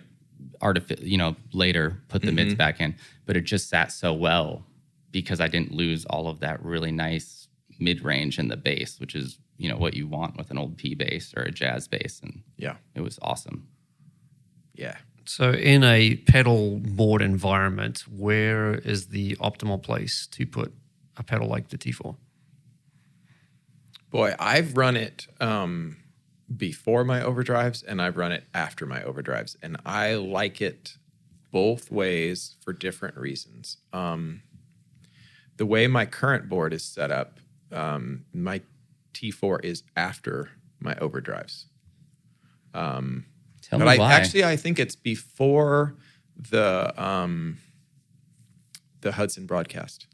artific, 0.60 1.00
you 1.00 1.16
know, 1.16 1.36
later 1.52 2.02
put 2.08 2.22
the 2.22 2.32
mids 2.32 2.50
mm-hmm. 2.50 2.58
back 2.58 2.80
in, 2.80 2.96
but 3.26 3.36
it 3.36 3.42
just 3.42 3.68
sat 3.68 3.92
so 3.92 4.12
well 4.12 4.64
because 5.10 5.40
I 5.40 5.48
didn't 5.48 5.72
lose 5.72 6.04
all 6.06 6.28
of 6.28 6.40
that 6.40 6.62
really 6.64 6.90
nice 6.92 7.48
mid 7.78 8.02
range 8.02 8.38
in 8.38 8.48
the 8.48 8.56
bass, 8.56 8.98
which 8.98 9.14
is, 9.14 9.38
you 9.58 9.68
know, 9.68 9.76
what 9.76 9.94
you 9.94 10.06
want 10.06 10.36
with 10.36 10.50
an 10.50 10.58
old 10.58 10.76
P 10.76 10.94
bass 10.94 11.32
or 11.36 11.42
a 11.42 11.50
jazz 11.50 11.86
bass. 11.86 12.20
And 12.22 12.42
Yeah, 12.56 12.76
it 12.94 13.00
was 13.00 13.18
awesome. 13.22 13.68
yeah. 14.74 14.96
So 15.34 15.50
in 15.50 15.82
a 15.82 16.16
pedal 16.16 16.78
board 16.78 17.22
environment, 17.22 18.04
where 18.06 18.74
is 18.74 19.06
the 19.06 19.34
optimal 19.36 19.82
place 19.82 20.28
to 20.32 20.44
put 20.44 20.74
a 21.16 21.22
pedal 21.22 21.48
like 21.48 21.70
the 21.70 21.78
T4? 21.78 22.16
Boy, 24.10 24.34
I've 24.38 24.76
run 24.76 24.94
it 24.94 25.28
um, 25.40 25.96
before 26.54 27.02
my 27.02 27.22
overdrives 27.22 27.82
and 27.88 28.02
I've 28.02 28.18
run 28.18 28.30
it 28.30 28.44
after 28.52 28.84
my 28.84 29.00
overdrives, 29.00 29.56
and 29.62 29.78
I 29.86 30.16
like 30.16 30.60
it 30.60 30.98
both 31.50 31.90
ways 31.90 32.56
for 32.60 32.74
different 32.74 33.16
reasons. 33.16 33.78
Um, 33.90 34.42
the 35.56 35.64
way 35.64 35.86
my 35.86 36.04
current 36.04 36.50
board 36.50 36.74
is 36.74 36.84
set 36.84 37.10
up, 37.10 37.40
um, 37.70 38.26
my 38.34 38.60
T4 39.14 39.64
is 39.64 39.82
after 39.96 40.50
my 40.78 40.94
overdrives. 40.96 41.64
Tell 43.72 43.78
but 43.78 43.86
me 43.86 43.92
I 43.92 43.96
why. 43.96 44.12
actually 44.12 44.44
I 44.44 44.56
think 44.56 44.78
it's 44.78 44.94
before 44.94 45.94
the 46.50 46.92
um, 47.02 47.56
the 49.00 49.12
Hudson 49.12 49.46
broadcast. 49.46 50.06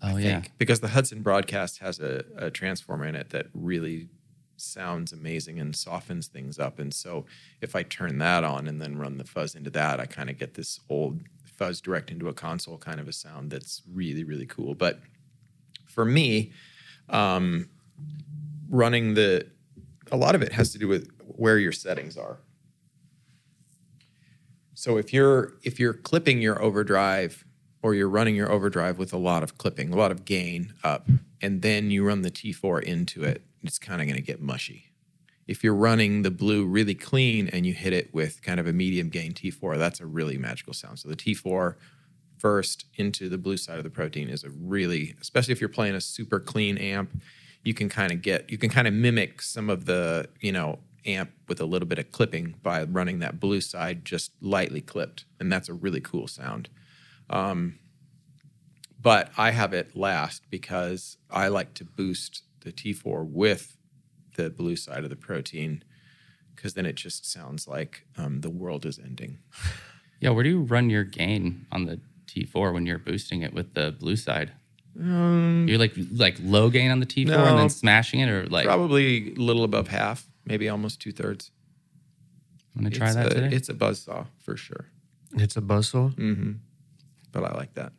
oh 0.00 0.16
I 0.16 0.20
yeah, 0.20 0.40
think, 0.40 0.52
because 0.56 0.78
the 0.78 0.86
Hudson 0.88 1.22
broadcast 1.22 1.80
has 1.80 1.98
a, 1.98 2.24
a 2.36 2.50
transformer 2.52 3.04
in 3.04 3.16
it 3.16 3.30
that 3.30 3.46
really 3.52 4.06
sounds 4.56 5.12
amazing 5.12 5.58
and 5.58 5.74
softens 5.74 6.28
things 6.28 6.60
up. 6.60 6.78
And 6.78 6.94
so 6.94 7.26
if 7.60 7.74
I 7.74 7.82
turn 7.82 8.18
that 8.18 8.44
on 8.44 8.68
and 8.68 8.80
then 8.80 8.96
run 8.96 9.18
the 9.18 9.24
fuzz 9.24 9.56
into 9.56 9.70
that, 9.70 9.98
I 9.98 10.06
kind 10.06 10.30
of 10.30 10.38
get 10.38 10.54
this 10.54 10.78
old 10.88 11.18
fuzz 11.44 11.80
direct 11.80 12.12
into 12.12 12.28
a 12.28 12.32
console 12.32 12.78
kind 12.78 13.00
of 13.00 13.08
a 13.08 13.12
sound 13.12 13.50
that's 13.50 13.82
really, 13.92 14.22
really 14.22 14.46
cool. 14.46 14.76
But 14.76 15.00
for 15.84 16.04
me, 16.04 16.52
um, 17.08 17.68
running 18.70 19.14
the 19.14 19.48
a 20.12 20.16
lot 20.16 20.36
of 20.36 20.42
it 20.42 20.52
has 20.52 20.70
to 20.70 20.78
do 20.78 20.86
with 20.86 21.10
where 21.36 21.58
your 21.58 21.72
settings 21.72 22.16
are. 22.16 22.38
So 24.74 24.98
if 24.98 25.12
you're 25.12 25.54
if 25.62 25.80
you're 25.80 25.94
clipping 25.94 26.42
your 26.42 26.60
overdrive 26.60 27.44
or 27.82 27.94
you're 27.94 28.08
running 28.08 28.34
your 28.34 28.50
overdrive 28.50 28.98
with 28.98 29.12
a 29.12 29.16
lot 29.18 29.42
of 29.42 29.56
clipping, 29.58 29.92
a 29.92 29.96
lot 29.96 30.10
of 30.10 30.24
gain 30.24 30.74
up, 30.82 31.08
and 31.40 31.62
then 31.62 31.90
you 31.90 32.04
run 32.04 32.22
the 32.22 32.30
T4 32.30 32.82
into 32.82 33.22
it, 33.22 33.42
it's 33.62 33.78
kind 33.78 34.00
of 34.00 34.06
going 34.06 34.16
to 34.16 34.22
get 34.22 34.40
mushy. 34.40 34.92
if 35.46 35.62
you're 35.62 35.74
running 35.74 36.22
the 36.22 36.30
blue 36.30 36.64
really 36.64 36.94
clean 36.94 37.48
and 37.48 37.64
you 37.66 37.72
hit 37.72 37.92
it 37.92 38.12
with 38.12 38.42
kind 38.42 38.58
of 38.58 38.66
a 38.66 38.72
medium 38.72 39.08
gain 39.08 39.32
T4, 39.32 39.78
that's 39.78 40.00
a 40.00 40.06
really 40.06 40.36
magical 40.38 40.72
sound. 40.72 40.98
So 40.98 41.08
the 41.08 41.16
T4 41.16 41.76
first 42.38 42.86
into 42.96 43.28
the 43.28 43.38
blue 43.38 43.56
side 43.56 43.78
of 43.78 43.84
the 43.84 43.90
protein 43.90 44.28
is 44.28 44.44
a 44.44 44.50
really, 44.50 45.14
especially 45.20 45.52
if 45.52 45.60
you're 45.60 45.68
playing 45.68 45.94
a 45.94 46.00
super 46.00 46.40
clean 46.40 46.76
amp, 46.78 47.10
you 47.64 47.74
can 47.74 47.88
kind 47.88 48.12
of 48.12 48.22
get, 48.22 48.50
you 48.50 48.58
can 48.58 48.70
kind 48.70 48.88
of 48.88 48.94
mimic 48.94 49.40
some 49.40 49.70
of 49.70 49.86
the, 49.86 50.28
you 50.40 50.52
know, 50.52 50.78
amp 51.06 51.30
with 51.48 51.60
a 51.60 51.64
little 51.64 51.86
bit 51.88 51.98
of 51.98 52.10
clipping 52.10 52.54
by 52.62 52.82
running 52.84 53.20
that 53.20 53.38
blue 53.40 53.60
side 53.60 54.04
just 54.04 54.32
lightly 54.40 54.80
clipped. 54.80 55.24
And 55.40 55.50
that's 55.52 55.68
a 55.68 55.74
really 55.74 56.00
cool 56.00 56.26
sound. 56.28 56.68
Um, 57.30 57.78
but 59.00 59.30
I 59.36 59.50
have 59.52 59.72
it 59.72 59.96
last 59.96 60.42
because 60.50 61.16
I 61.30 61.48
like 61.48 61.74
to 61.74 61.84
boost 61.84 62.42
the 62.60 62.72
T4 62.72 63.24
with 63.28 63.76
the 64.36 64.50
blue 64.50 64.76
side 64.76 65.04
of 65.04 65.10
the 65.10 65.16
protein 65.16 65.82
because 66.54 66.74
then 66.74 66.86
it 66.86 66.94
just 66.96 67.30
sounds 67.30 67.68
like 67.68 68.06
um, 68.16 68.40
the 68.40 68.50
world 68.50 68.84
is 68.86 68.98
ending. 68.98 69.38
Yeah, 70.18 70.30
where 70.30 70.42
do 70.42 70.48
you 70.48 70.62
run 70.62 70.88
your 70.88 71.04
gain 71.04 71.66
on 71.70 71.84
the 71.84 72.00
T4 72.26 72.72
when 72.72 72.86
you're 72.86 72.98
boosting 72.98 73.42
it 73.42 73.52
with 73.52 73.74
the 73.74 73.92
blue 73.92 74.16
side? 74.16 74.50
you're 74.98 75.76
like 75.78 75.92
like 76.10 76.36
low 76.40 76.70
gain 76.70 76.90
on 76.90 77.00
the 77.00 77.06
T4 77.06 77.28
and 77.32 77.34
Um, 77.34 77.56
then 77.58 77.68
smashing 77.68 78.20
it, 78.20 78.30
or 78.30 78.46
like 78.46 78.64
Probably 78.64 79.34
a 79.34 79.36
little 79.36 79.62
above 79.62 79.88
half, 79.88 80.26
maybe 80.46 80.68
almost 80.68 81.00
two 81.00 81.12
thirds. 81.12 81.50
I'm 82.74 82.82
gonna 82.82 82.94
try 82.94 83.08
it's 83.08 83.16
that 83.16 83.26
a, 83.26 83.34
today. 83.34 83.56
It's 83.56 83.68
a 83.68 83.74
buzzsaw 83.74 84.26
for 84.38 84.56
sure, 84.56 84.86
It's 85.34 85.56
a 85.56 85.60
buzzsaw. 85.60 86.14
Mhm. 86.14 86.58
But 87.32 87.44
I 87.44 87.54
like 87.54 87.74
that. 87.74 87.92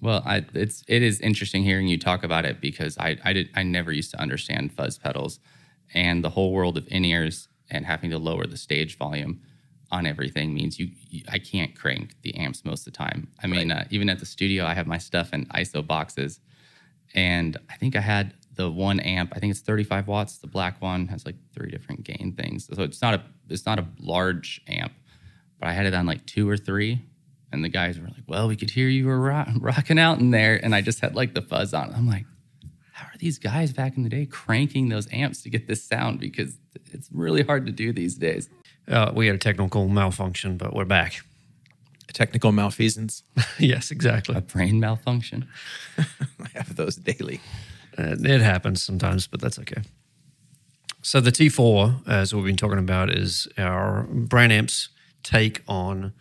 Well, 0.00 0.22
I, 0.24 0.44
it's 0.54 0.84
it 0.86 1.02
is 1.02 1.20
interesting 1.20 1.64
hearing 1.64 1.88
you 1.88 1.98
talk 1.98 2.22
about 2.22 2.44
it 2.44 2.60
because 2.60 2.96
I 2.98 3.18
I 3.24 3.32
did 3.32 3.50
I 3.54 3.62
never 3.62 3.92
used 3.92 4.10
to 4.12 4.20
understand 4.20 4.72
fuzz 4.72 4.98
pedals 4.98 5.40
and 5.92 6.22
the 6.22 6.30
whole 6.30 6.52
world 6.52 6.78
of 6.78 6.86
in 6.88 7.04
ears 7.04 7.48
and 7.70 7.84
having 7.84 8.10
to 8.10 8.18
lower 8.18 8.46
the 8.46 8.56
stage 8.56 8.96
volume 8.98 9.40
on 9.90 10.06
everything 10.06 10.54
means 10.54 10.78
you, 10.78 10.90
you 11.08 11.22
I 11.28 11.38
can't 11.38 11.74
crank 11.74 12.14
the 12.22 12.34
amps 12.36 12.64
most 12.64 12.86
of 12.86 12.92
the 12.92 12.98
time. 12.98 13.28
I 13.42 13.46
mean, 13.46 13.70
uh, 13.72 13.84
even 13.90 14.08
at 14.08 14.20
the 14.20 14.26
studio, 14.26 14.64
I 14.64 14.74
have 14.74 14.86
my 14.86 14.98
stuff 14.98 15.32
in 15.32 15.46
ISO 15.46 15.86
boxes, 15.86 16.40
and 17.14 17.56
I 17.70 17.76
think 17.76 17.96
I 17.96 18.00
had 18.00 18.34
the 18.54 18.70
one 18.70 19.00
amp. 19.00 19.32
I 19.34 19.38
think 19.38 19.50
it's 19.50 19.60
35 19.60 20.08
watts. 20.08 20.38
The 20.38 20.46
black 20.46 20.80
one 20.80 21.08
has 21.08 21.26
like 21.26 21.36
three 21.54 21.70
different 21.70 22.04
gain 22.04 22.34
things, 22.36 22.66
so 22.66 22.82
it's 22.82 23.02
not 23.02 23.14
a 23.14 23.22
it's 23.48 23.66
not 23.66 23.78
a 23.78 23.86
large 23.98 24.62
amp, 24.68 24.92
but 25.60 25.68
I 25.68 25.72
had 25.72 25.86
it 25.86 25.94
on 25.94 26.06
like 26.06 26.24
two 26.26 26.48
or 26.48 26.56
three. 26.56 27.02
And 27.52 27.62
the 27.62 27.68
guys 27.68 28.00
were 28.00 28.08
like, 28.08 28.24
"Well, 28.26 28.48
we 28.48 28.56
could 28.56 28.70
hear 28.70 28.88
you 28.88 29.06
were 29.06 29.20
rock, 29.20 29.48
rocking 29.60 29.98
out 29.98 30.18
in 30.18 30.30
there," 30.30 30.62
and 30.62 30.74
I 30.74 30.80
just 30.80 31.00
had 31.00 31.14
like 31.14 31.34
the 31.34 31.42
fuzz 31.42 31.72
on. 31.72 31.92
I'm 31.94 32.08
like, 32.08 32.24
"How 32.92 33.06
are 33.06 33.18
these 33.18 33.38
guys 33.38 33.72
back 33.72 33.96
in 33.96 34.02
the 34.02 34.08
day 34.08 34.26
cranking 34.26 34.88
those 34.88 35.06
amps 35.12 35.42
to 35.42 35.50
get 35.50 35.68
this 35.68 35.84
sound? 35.84 36.18
Because 36.18 36.58
it's 36.92 37.08
really 37.12 37.42
hard 37.42 37.66
to 37.66 37.72
do 37.72 37.92
these 37.92 38.16
days." 38.16 38.48
Uh, 38.88 39.12
we 39.14 39.26
had 39.26 39.36
a 39.36 39.38
technical 39.38 39.88
malfunction, 39.88 40.56
but 40.56 40.74
we're 40.74 40.84
back. 40.84 41.20
Technical 42.12 42.52
malfeasance. 42.52 43.22
yes, 43.58 43.90
exactly. 43.90 44.36
A 44.36 44.40
brain 44.40 44.78
malfunction. 44.78 45.48
I 45.98 46.48
have 46.54 46.76
those 46.76 46.96
daily. 46.96 47.40
Uh, 47.96 48.16
it 48.20 48.40
happens 48.40 48.82
sometimes, 48.82 49.26
but 49.26 49.40
that's 49.40 49.58
okay. 49.58 49.82
So 51.02 51.20
the 51.20 51.30
T4, 51.30 52.08
as 52.08 52.34
we've 52.34 52.44
been 52.44 52.56
talking 52.56 52.78
about, 52.78 53.10
is 53.10 53.46
our 53.58 54.04
Brown 54.04 54.50
Amps 54.50 54.88
take 55.22 55.62
on 55.68 56.12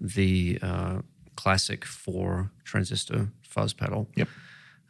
the 0.00 0.58
uh, 0.62 1.00
classic 1.36 1.84
four 1.84 2.50
transistor 2.64 3.28
fuzz 3.42 3.72
pedal. 3.72 4.08
Yep. 4.14 4.28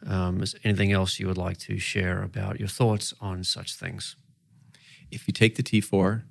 Um, 0.07 0.41
is 0.41 0.55
anything 0.63 0.91
else 0.91 1.19
you 1.19 1.27
would 1.27 1.37
like 1.37 1.57
to 1.59 1.77
share 1.77 2.23
about 2.23 2.59
your 2.59 2.67
thoughts 2.67 3.13
on 3.19 3.43
such 3.43 3.75
things? 3.75 4.15
If 5.11 5.27
you 5.27 5.33
take 5.33 5.55
the 5.55 5.63
T4 5.63 6.23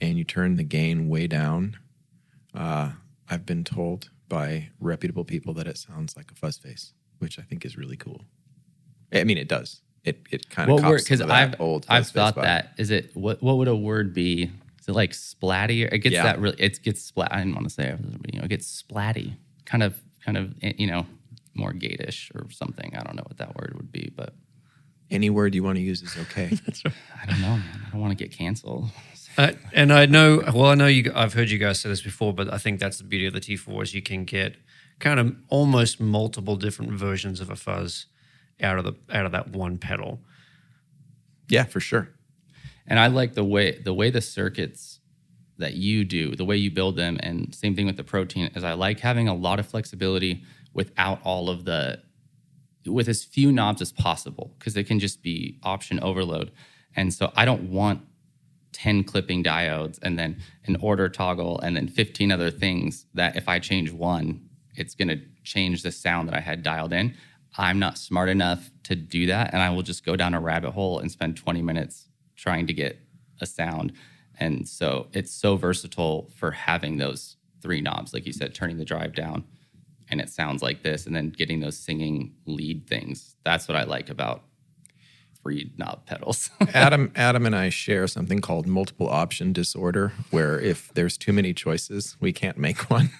and 0.00 0.18
you 0.18 0.24
turn 0.24 0.56
the 0.56 0.64
gain 0.64 1.08
way 1.08 1.26
down, 1.26 1.76
uh, 2.54 2.92
I've 3.28 3.46
been 3.46 3.64
told 3.64 4.10
by 4.28 4.70
reputable 4.80 5.24
people 5.24 5.52
that 5.54 5.66
it 5.66 5.78
sounds 5.78 6.16
like 6.16 6.30
a 6.30 6.34
fuzz 6.34 6.58
face, 6.58 6.94
which 7.18 7.38
I 7.38 7.42
think 7.42 7.64
is 7.64 7.76
really 7.76 7.96
cool. 7.96 8.22
I 9.12 9.24
mean, 9.24 9.38
it 9.38 9.48
does. 9.48 9.80
It 10.04 10.20
it 10.30 10.48
kind 10.50 10.70
of 10.70 10.74
What 10.74 10.82
because 10.82 11.04
Because 11.04 11.20
I've 11.22 11.60
old 11.60 11.86
I've 11.88 12.08
thought 12.08 12.36
vibe. 12.36 12.42
that. 12.42 12.72
Is 12.78 12.90
it 12.90 13.10
what? 13.14 13.42
What 13.42 13.58
would 13.58 13.68
a 13.68 13.76
word 13.76 14.12
be? 14.14 14.50
Is 14.80 14.88
it 14.88 14.92
like 14.94 15.12
splatty? 15.12 15.90
It 15.92 15.98
gets 15.98 16.14
Yeah. 16.14 16.24
that 16.24 16.40
really. 16.40 16.56
It 16.58 16.82
gets 16.82 17.02
splat. 17.02 17.32
I 17.32 17.38
didn't 17.38 17.54
want 17.54 17.68
to 17.68 17.74
say 17.74 17.88
it. 17.88 17.98
You 18.32 18.38
know, 18.40 18.44
it 18.44 18.48
gets 18.48 18.82
splatty. 18.82 19.36
Kind 19.64 19.82
of, 19.84 20.00
kind 20.24 20.36
of. 20.36 20.54
eh, 20.62 20.72
You 20.76 20.88
know, 20.88 21.06
more 21.54 21.72
gatish 21.72 22.34
or 22.34 22.50
something. 22.50 22.96
I 22.96 23.02
don't 23.04 23.14
know 23.14 23.22
what 23.26 23.38
that 23.38 23.54
word 23.56 23.74
would 23.76 23.92
be, 23.92 24.10
but 24.14 24.34
Any 25.10 25.28
word 25.30 25.54
you 25.54 25.62
want 25.62 25.76
to 25.76 25.82
use 25.82 26.00
is 26.02 26.16
okay. 26.16 26.48
right. 26.66 26.86
I 27.22 27.26
don't 27.26 27.40
know, 27.42 27.56
man. 27.56 27.82
I 27.86 27.90
don't 27.90 28.00
want 28.00 28.16
to 28.16 28.24
get 28.24 28.36
canceled. 28.36 28.88
Uh, 29.38 29.52
and 29.72 29.90
I 29.94 30.04
know, 30.04 30.42
well, 30.54 30.66
I 30.66 30.74
know 30.74 30.88
you. 30.88 31.10
I've 31.14 31.32
heard 31.32 31.48
you 31.48 31.56
guys 31.56 31.80
say 31.80 31.88
this 31.88 32.02
before, 32.02 32.34
but 32.34 32.52
I 32.52 32.58
think 32.58 32.78
that's 32.78 32.98
the 32.98 33.04
beauty 33.04 33.24
of 33.24 33.32
the 33.32 33.40
T4 33.40 33.82
is 33.82 33.94
you 33.94 34.02
can 34.02 34.24
get 34.26 34.56
kind 34.98 35.18
of 35.18 35.34
almost 35.48 35.98
multiple 36.00 36.54
different 36.56 36.92
versions 36.92 37.40
of 37.40 37.48
a 37.48 37.56
fuzz 37.56 38.04
out 38.60 38.78
of 38.78 38.84
the 38.84 38.94
out 39.12 39.26
of 39.26 39.32
that 39.32 39.50
one 39.50 39.78
pedal. 39.78 40.20
yeah, 41.48 41.64
for 41.64 41.80
sure. 41.80 42.08
And 42.86 42.98
I 42.98 43.06
like 43.08 43.34
the 43.34 43.44
way 43.44 43.78
the 43.78 43.94
way 43.94 44.10
the 44.10 44.20
circuits 44.20 45.00
that 45.58 45.74
you 45.74 46.04
do, 46.04 46.34
the 46.34 46.44
way 46.44 46.56
you 46.56 46.70
build 46.70 46.96
them, 46.96 47.18
and 47.22 47.54
same 47.54 47.76
thing 47.76 47.86
with 47.86 47.96
the 47.96 48.04
protein. 48.04 48.50
Is 48.54 48.64
I 48.64 48.72
like 48.72 49.00
having 49.00 49.28
a 49.28 49.34
lot 49.34 49.58
of 49.58 49.66
flexibility 49.66 50.42
without 50.72 51.20
all 51.24 51.48
of 51.48 51.64
the 51.64 52.02
with 52.86 53.08
as 53.08 53.24
few 53.24 53.52
knobs 53.52 53.80
as 53.80 53.92
possible 53.92 54.54
because 54.58 54.76
it 54.76 54.84
can 54.84 54.98
just 54.98 55.22
be 55.22 55.58
option 55.62 56.00
overload. 56.00 56.50
And 56.96 57.12
so 57.12 57.32
I 57.36 57.44
don't 57.44 57.70
want 57.70 58.02
10 58.72 59.04
clipping 59.04 59.44
diodes 59.44 59.98
and 60.02 60.18
then 60.18 60.42
an 60.64 60.76
order 60.76 61.08
toggle 61.08 61.60
and 61.60 61.76
then 61.76 61.88
15 61.88 62.32
other 62.32 62.50
things 62.50 63.06
that 63.14 63.36
if 63.36 63.48
I 63.48 63.58
change 63.58 63.92
one, 63.92 64.48
it's 64.74 64.94
going 64.94 65.08
to 65.08 65.20
change 65.44 65.82
the 65.82 65.92
sound 65.92 66.28
that 66.28 66.34
I 66.34 66.40
had 66.40 66.62
dialed 66.62 66.92
in. 66.92 67.14
I'm 67.56 67.78
not 67.78 67.98
smart 67.98 68.28
enough 68.28 68.70
to 68.84 68.96
do 68.96 69.26
that. 69.26 69.52
And 69.52 69.62
I 69.62 69.70
will 69.70 69.82
just 69.82 70.04
go 70.04 70.16
down 70.16 70.34
a 70.34 70.40
rabbit 70.40 70.72
hole 70.72 70.98
and 70.98 71.10
spend 71.10 71.36
20 71.36 71.62
minutes 71.62 72.08
trying 72.36 72.66
to 72.66 72.72
get 72.72 72.98
a 73.40 73.46
sound. 73.46 73.92
And 74.38 74.66
so 74.68 75.08
it's 75.12 75.30
so 75.30 75.56
versatile 75.56 76.30
for 76.36 76.50
having 76.52 76.96
those 76.96 77.36
three 77.60 77.80
knobs, 77.80 78.14
like 78.14 78.26
you 78.26 78.32
said, 78.32 78.54
turning 78.54 78.78
the 78.78 78.84
drive 78.84 79.14
down 79.14 79.44
and 80.12 80.20
it 80.20 80.28
sounds 80.28 80.62
like 80.62 80.82
this, 80.82 81.06
and 81.06 81.16
then 81.16 81.30
getting 81.30 81.60
those 81.60 81.78
singing 81.78 82.34
lead 82.44 82.86
things. 82.86 83.34
That's 83.44 83.66
what 83.66 83.76
I 83.78 83.84
like 83.84 84.10
about 84.10 84.42
three 85.42 85.72
knob 85.78 86.04
pedals. 86.04 86.50
Adam, 86.74 87.10
Adam, 87.16 87.46
and 87.46 87.56
I 87.56 87.70
share 87.70 88.06
something 88.06 88.40
called 88.40 88.66
multiple 88.66 89.08
option 89.08 89.54
disorder, 89.54 90.12
where 90.30 90.60
if 90.60 90.92
there's 90.92 91.16
too 91.16 91.32
many 91.32 91.54
choices, 91.54 92.18
we 92.20 92.30
can't 92.30 92.58
make 92.58 92.78
one. 92.90 93.10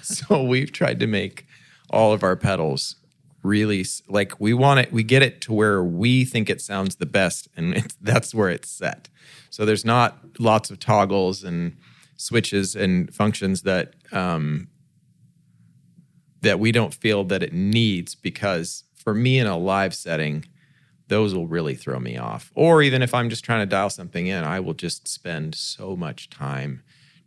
so 0.00 0.42
we've 0.42 0.72
tried 0.72 0.98
to 1.00 1.06
make 1.06 1.46
all 1.90 2.14
of 2.14 2.22
our 2.22 2.36
pedals 2.36 2.96
really 3.42 3.84
like 4.08 4.38
we 4.40 4.54
want 4.54 4.80
it. 4.80 4.92
We 4.92 5.02
get 5.02 5.22
it 5.22 5.40
to 5.42 5.52
where 5.52 5.82
we 5.82 6.24
think 6.24 6.50
it 6.50 6.60
sounds 6.60 6.96
the 6.96 7.06
best, 7.06 7.48
and 7.56 7.92
that's 8.00 8.34
where 8.34 8.48
it's 8.48 8.70
set. 8.70 9.08
So 9.50 9.64
there's 9.64 9.84
not 9.84 10.18
lots 10.38 10.70
of 10.70 10.78
toggles 10.78 11.44
and 11.44 11.76
switches 12.16 12.76
and 12.76 13.12
functions 13.14 13.62
that 13.62 13.94
um, 14.12 14.68
that 16.42 16.58
we 16.58 16.72
don't 16.72 16.94
feel 16.94 17.24
that 17.24 17.42
it 17.42 17.52
needs 17.52 18.14
because 18.14 18.84
for 18.94 19.14
me 19.14 19.38
in 19.38 19.46
a 19.46 19.56
live 19.56 19.94
setting 19.94 20.44
those 21.10 21.34
will 21.34 21.48
really 21.48 21.74
throw 21.74 21.98
me 21.98 22.16
off. 22.16 22.50
Or 22.54 22.82
even 22.82 23.02
if 23.02 23.12
I'm 23.12 23.28
just 23.28 23.44
trying 23.44 23.60
to 23.60 23.66
dial 23.66 23.90
something 23.90 24.28
in, 24.28 24.44
I 24.44 24.60
will 24.60 24.74
just 24.74 25.08
spend 25.08 25.54
so 25.54 25.96
much 25.96 26.30
time 26.30 26.82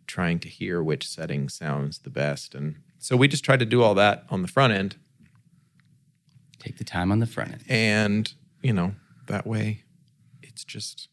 trying 0.08 0.39
to 0.39 0.49
hear 0.49 0.82
which 0.82 1.08
setting 1.08 1.49
sounds 1.49 1.99
the 1.99 2.10
best. 2.10 2.56
And 2.56 2.78
so 2.97 3.15
we 3.15 3.28
just 3.28 3.43
tried 3.43 3.60
to 3.60 3.65
do 3.65 3.84
all 3.84 3.93
that 3.95 4.23
on 4.30 4.41
the 4.41 4.47
front 4.47 4.73
end. 4.73 4.95
Take 6.63 6.78
the 6.78 6.84
time 6.84 7.12
on 7.12 7.19
the 7.19 7.26
front 7.28 7.52
end. 7.52 7.63
And, 7.67 8.34
you 8.62 8.71
know, 8.73 8.95
that 9.28 9.45
way 9.45 9.84
it's 10.41 10.63
just 10.63 11.10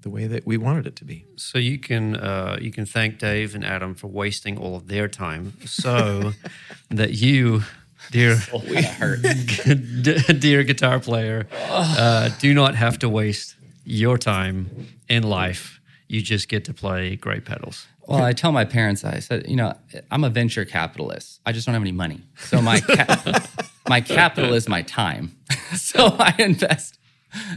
the 0.00 0.10
way 0.10 0.26
that 0.26 0.46
we 0.46 0.56
wanted 0.56 0.86
it 0.86 0.96
to 0.96 1.04
be. 1.04 1.24
So 1.36 1.58
you 1.58 1.78
can 1.78 2.16
uh, 2.16 2.58
you 2.60 2.70
can 2.70 2.84
thank 2.84 3.18
Dave 3.18 3.54
and 3.54 3.64
Adam 3.64 3.94
for 3.94 4.08
wasting 4.08 4.58
all 4.58 4.76
of 4.76 4.88
their 4.88 5.08
time, 5.08 5.54
so 5.64 6.32
that 6.90 7.14
you, 7.14 7.62
dear 8.10 8.36
d- 10.02 10.32
dear 10.38 10.62
guitar 10.64 11.00
player, 11.00 11.46
uh, 11.52 12.28
do 12.38 12.52
not 12.54 12.74
have 12.74 12.98
to 13.00 13.08
waste 13.08 13.56
your 13.84 14.18
time 14.18 14.88
in 15.08 15.22
life. 15.22 15.80
You 16.08 16.20
just 16.20 16.48
get 16.48 16.64
to 16.66 16.74
play 16.74 17.16
great 17.16 17.44
pedals. 17.44 17.86
Well, 18.06 18.22
I 18.22 18.34
tell 18.34 18.52
my 18.52 18.66
parents, 18.66 19.04
I 19.04 19.20
said, 19.20 19.48
you 19.48 19.56
know, 19.56 19.72
I'm 20.10 20.24
a 20.24 20.28
venture 20.30 20.66
capitalist. 20.66 21.40
I 21.46 21.52
just 21.52 21.64
don't 21.66 21.72
have 21.72 21.82
any 21.82 21.92
money. 21.92 22.20
So 22.38 22.60
my 22.60 22.80
ca- 22.80 23.46
my 23.88 24.00
capital 24.00 24.54
is 24.54 24.68
my 24.68 24.82
time. 24.82 25.36
so 25.76 26.16
I 26.18 26.34
invest 26.38 26.98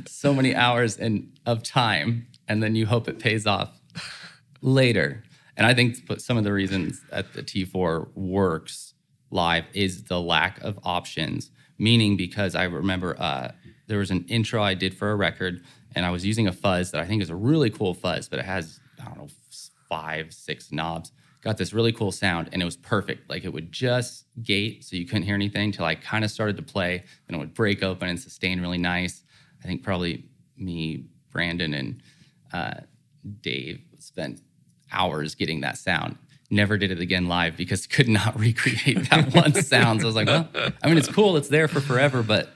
so 0.05 0.33
many 0.33 0.55
hours 0.55 0.97
in, 0.97 1.31
of 1.45 1.63
time, 1.63 2.27
and 2.47 2.61
then 2.61 2.75
you 2.75 2.85
hope 2.85 3.07
it 3.07 3.19
pays 3.19 3.45
off 3.45 3.79
later. 4.61 5.23
And 5.55 5.65
I 5.65 5.73
think 5.73 5.97
some 6.19 6.37
of 6.37 6.43
the 6.43 6.53
reasons 6.53 7.01
that 7.11 7.33
the 7.33 7.43
T4 7.43 8.15
works 8.15 8.93
live 9.31 9.65
is 9.73 10.03
the 10.05 10.21
lack 10.21 10.61
of 10.61 10.79
options. 10.83 11.51
Meaning, 11.79 12.17
because 12.17 12.55
I 12.55 12.63
remember 12.63 13.15
uh, 13.19 13.51
there 13.87 13.99
was 13.99 14.09
an 14.09 14.25
intro 14.27 14.63
I 14.63 14.73
did 14.73 14.95
for 14.95 15.11
a 15.11 15.15
record, 15.15 15.63
and 15.95 16.05
I 16.05 16.09
was 16.09 16.25
using 16.25 16.47
a 16.47 16.51
fuzz 16.51 16.91
that 16.91 17.01
I 17.01 17.05
think 17.05 17.21
is 17.21 17.29
a 17.29 17.35
really 17.35 17.69
cool 17.69 17.93
fuzz, 17.93 18.27
but 18.27 18.39
it 18.39 18.45
has 18.45 18.79
I 18.99 19.05
don't 19.05 19.17
know 19.17 19.27
five, 19.87 20.33
six 20.33 20.71
knobs. 20.71 21.11
Got 21.47 21.55
this 21.55 21.71
really 21.71 21.93
cool 21.93 22.11
sound, 22.11 22.49
and 22.51 22.61
it 22.61 22.65
was 22.65 22.75
perfect. 22.75 23.29
Like 23.29 23.45
it 23.45 23.53
would 23.53 23.71
just 23.71 24.25
gate, 24.43 24.83
so 24.83 24.97
you 24.97 25.05
couldn't 25.05 25.23
hear 25.23 25.33
anything 25.33 25.71
till 25.71 25.85
I 25.85 25.95
kind 25.95 26.25
of 26.25 26.29
started 26.29 26.57
to 26.57 26.61
play. 26.61 27.05
Then 27.25 27.35
it 27.35 27.37
would 27.39 27.53
break 27.53 27.81
open 27.81 28.09
and 28.09 28.19
sustain 28.19 28.59
really 28.59 28.77
nice. 28.77 29.23
I 29.63 29.65
think 29.65 29.81
probably 29.81 30.25
me, 30.57 31.05
Brandon, 31.31 31.73
and 31.73 32.03
uh, 32.51 32.81
Dave 33.39 33.79
spent 33.97 34.41
hours 34.91 35.35
getting 35.35 35.61
that 35.61 35.77
sound. 35.77 36.17
Never 36.49 36.77
did 36.77 36.91
it 36.91 36.99
again 36.99 37.29
live 37.29 37.55
because 37.55 37.87
could 37.95 38.09
not 38.09 38.37
recreate 38.39 39.09
that 39.09 39.33
one 39.33 39.53
sound. 39.53 40.01
So 40.01 40.07
I 40.07 40.09
was 40.09 40.15
like, 40.17 40.27
well, 40.27 40.49
I 40.83 40.87
mean, 40.89 40.97
it's 40.97 41.07
cool, 41.07 41.37
it's 41.37 41.47
there 41.47 41.69
for 41.69 41.79
forever, 41.79 42.23
but 42.23 42.49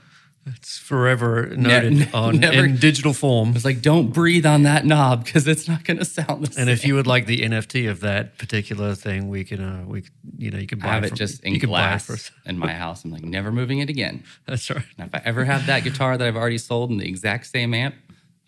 It's 0.48 0.78
forever 0.80 1.54
noted 1.56 2.14
on 2.16 2.40
never- 2.40 2.66
in 2.66 2.78
digital 2.78 3.14
form. 3.14 3.54
it's 3.56 3.64
like, 3.64 3.82
don't 3.82 4.08
breathe 4.12 4.46
on 4.46 4.64
that 4.64 4.86
knob 4.86 5.24
because 5.24 5.48
it's 5.48 5.68
not 5.68 5.84
going 5.84 5.98
to 5.98 6.06
sound 6.06 6.46
the 6.46 6.52
same. 6.54 6.62
And 6.62 6.70
if 6.70 6.84
you 6.84 6.96
would 6.96 7.06
like 7.06 7.28
the 7.28 7.42
NFT 7.42 7.90
of 7.90 8.00
that 8.00 8.40
particular 8.40 8.96
thing, 8.96 9.30
we 9.30 9.44
can, 9.44 9.62
uh, 9.62 9.84
we, 9.86 10.04
you 10.38 10.50
know, 10.50 10.58
you 10.58 10.66
can 10.66 10.80
buy 10.80 10.88
I 10.88 10.94
have 10.96 11.04
it 11.04 11.08
it 11.08 11.10
from- 11.10 11.18
just 11.18 11.44
in 11.44 11.54
you 11.54 11.60
can 11.60 11.70
buy 11.70 11.82
it 11.94 12.06
glass 12.06 12.32
in 12.46 12.58
my 12.58 12.74
house, 12.74 13.06
I'm 13.06 13.12
like, 13.12 13.24
never 13.24 13.52
moving 13.52 13.80
it 13.80 13.90
again. 13.90 14.24
That's 14.48 14.68
right. 14.72 14.84
And 14.98 15.08
if 15.10 15.16
I 15.16 15.22
ever 15.26 15.46
have 15.46 15.68
that 15.68 15.84
guitar 15.84 16.18
that 16.18 16.28
I've 16.28 16.36
already 16.36 16.58
sold 16.58 16.90
in 16.90 16.98
the 16.98 17.08
exact 17.08 17.46
same 17.46 17.74
amp, 17.76 17.94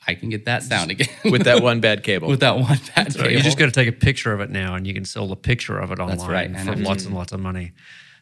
I 0.08 0.16
can 0.16 0.30
get 0.30 0.46
that 0.46 0.64
sound 0.64 0.90
again 0.92 1.08
with 1.32 1.44
that 1.44 1.62
one 1.64 1.80
bad 1.80 2.04
cable. 2.04 2.28
with 2.28 2.40
that 2.42 2.58
one 2.58 2.80
bad 2.96 3.14
So 3.14 3.20
cable. 3.20 3.32
you 3.34 3.40
just 3.42 3.58
got 3.60 3.66
to 3.68 3.72
take 3.72 3.88
a 3.88 3.92
picture 3.94 4.34
of 4.34 4.42
it 4.42 4.50
now, 4.50 4.74
and 4.76 4.86
you 4.88 4.94
can 4.96 5.06
sell 5.06 5.32
a 5.32 5.36
picture 5.36 5.78
of 5.78 5.92
it 5.92 6.00
online 6.00 6.30
right, 6.30 6.50
for 6.52 6.72
NFT. 6.74 6.84
lots 6.86 7.06
and 7.06 7.14
lots 7.16 7.32
of 7.32 7.40
money. 7.40 7.72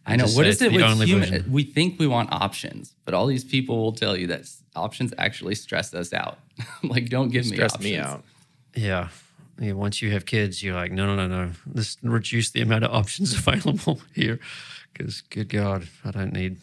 I 0.06 0.16
know. 0.16 0.24
Just 0.26 0.36
What 0.36 0.44
say 0.44 0.50
is 0.50 0.56
it's 0.62 0.62
it 0.64 0.72
with 0.74 0.82
only 0.84 1.06
human? 1.06 1.30
version. 1.30 1.52
We 1.52 1.64
think 1.64 2.00
we 2.00 2.08
want 2.08 2.32
options, 2.32 2.96
but 3.06 3.14
all 3.14 3.28
these 3.28 3.44
people 3.44 3.78
will 3.82 3.92
tell 3.94 4.18
you 4.18 4.28
that 4.28 4.46
options 4.76 5.14
actually 5.18 5.56
stress 5.56 5.94
us 5.94 6.12
out. 6.14 6.40
like, 6.84 7.10
don't 7.10 7.30
give 7.30 7.46
me 7.46 7.56
stress 7.56 7.74
options. 7.76 7.92
me 7.92 7.98
out. 7.98 8.24
Yeah. 8.76 9.10
Yeah, 9.60 9.74
once 9.74 10.02
you 10.02 10.12
have 10.12 10.26
kids, 10.26 10.64
you're 10.64 10.74
like, 10.74 10.92
no, 10.92 11.06
no, 11.06 11.16
no, 11.16 11.28
no. 11.46 11.52
Let's 11.72 11.98
reduce 12.02 12.50
the 12.50 12.62
amount 12.62 12.84
of 12.84 12.92
options 12.92 13.34
available 13.38 14.02
here, 14.16 14.40
because 14.92 15.22
good 15.22 15.50
God, 15.50 15.88
I 16.04 16.10
don't 16.12 16.34
need 16.34 16.58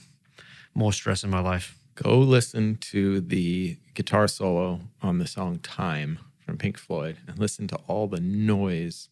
more 0.74 0.92
stress 0.92 1.22
in 1.22 1.30
my 1.30 1.40
life. 1.40 1.76
Go 1.94 2.18
listen 2.18 2.76
to 2.92 3.20
the 3.20 3.76
guitar 3.94 4.26
solo 4.26 4.80
on 5.00 5.18
the 5.18 5.26
song 5.28 5.58
Time 5.60 6.18
from 6.44 6.56
Pink 6.58 6.76
Floyd 6.76 7.18
and 7.28 7.38
listen 7.38 7.68
to 7.68 7.76
all 7.86 8.08
the 8.08 8.20
noise 8.20 9.08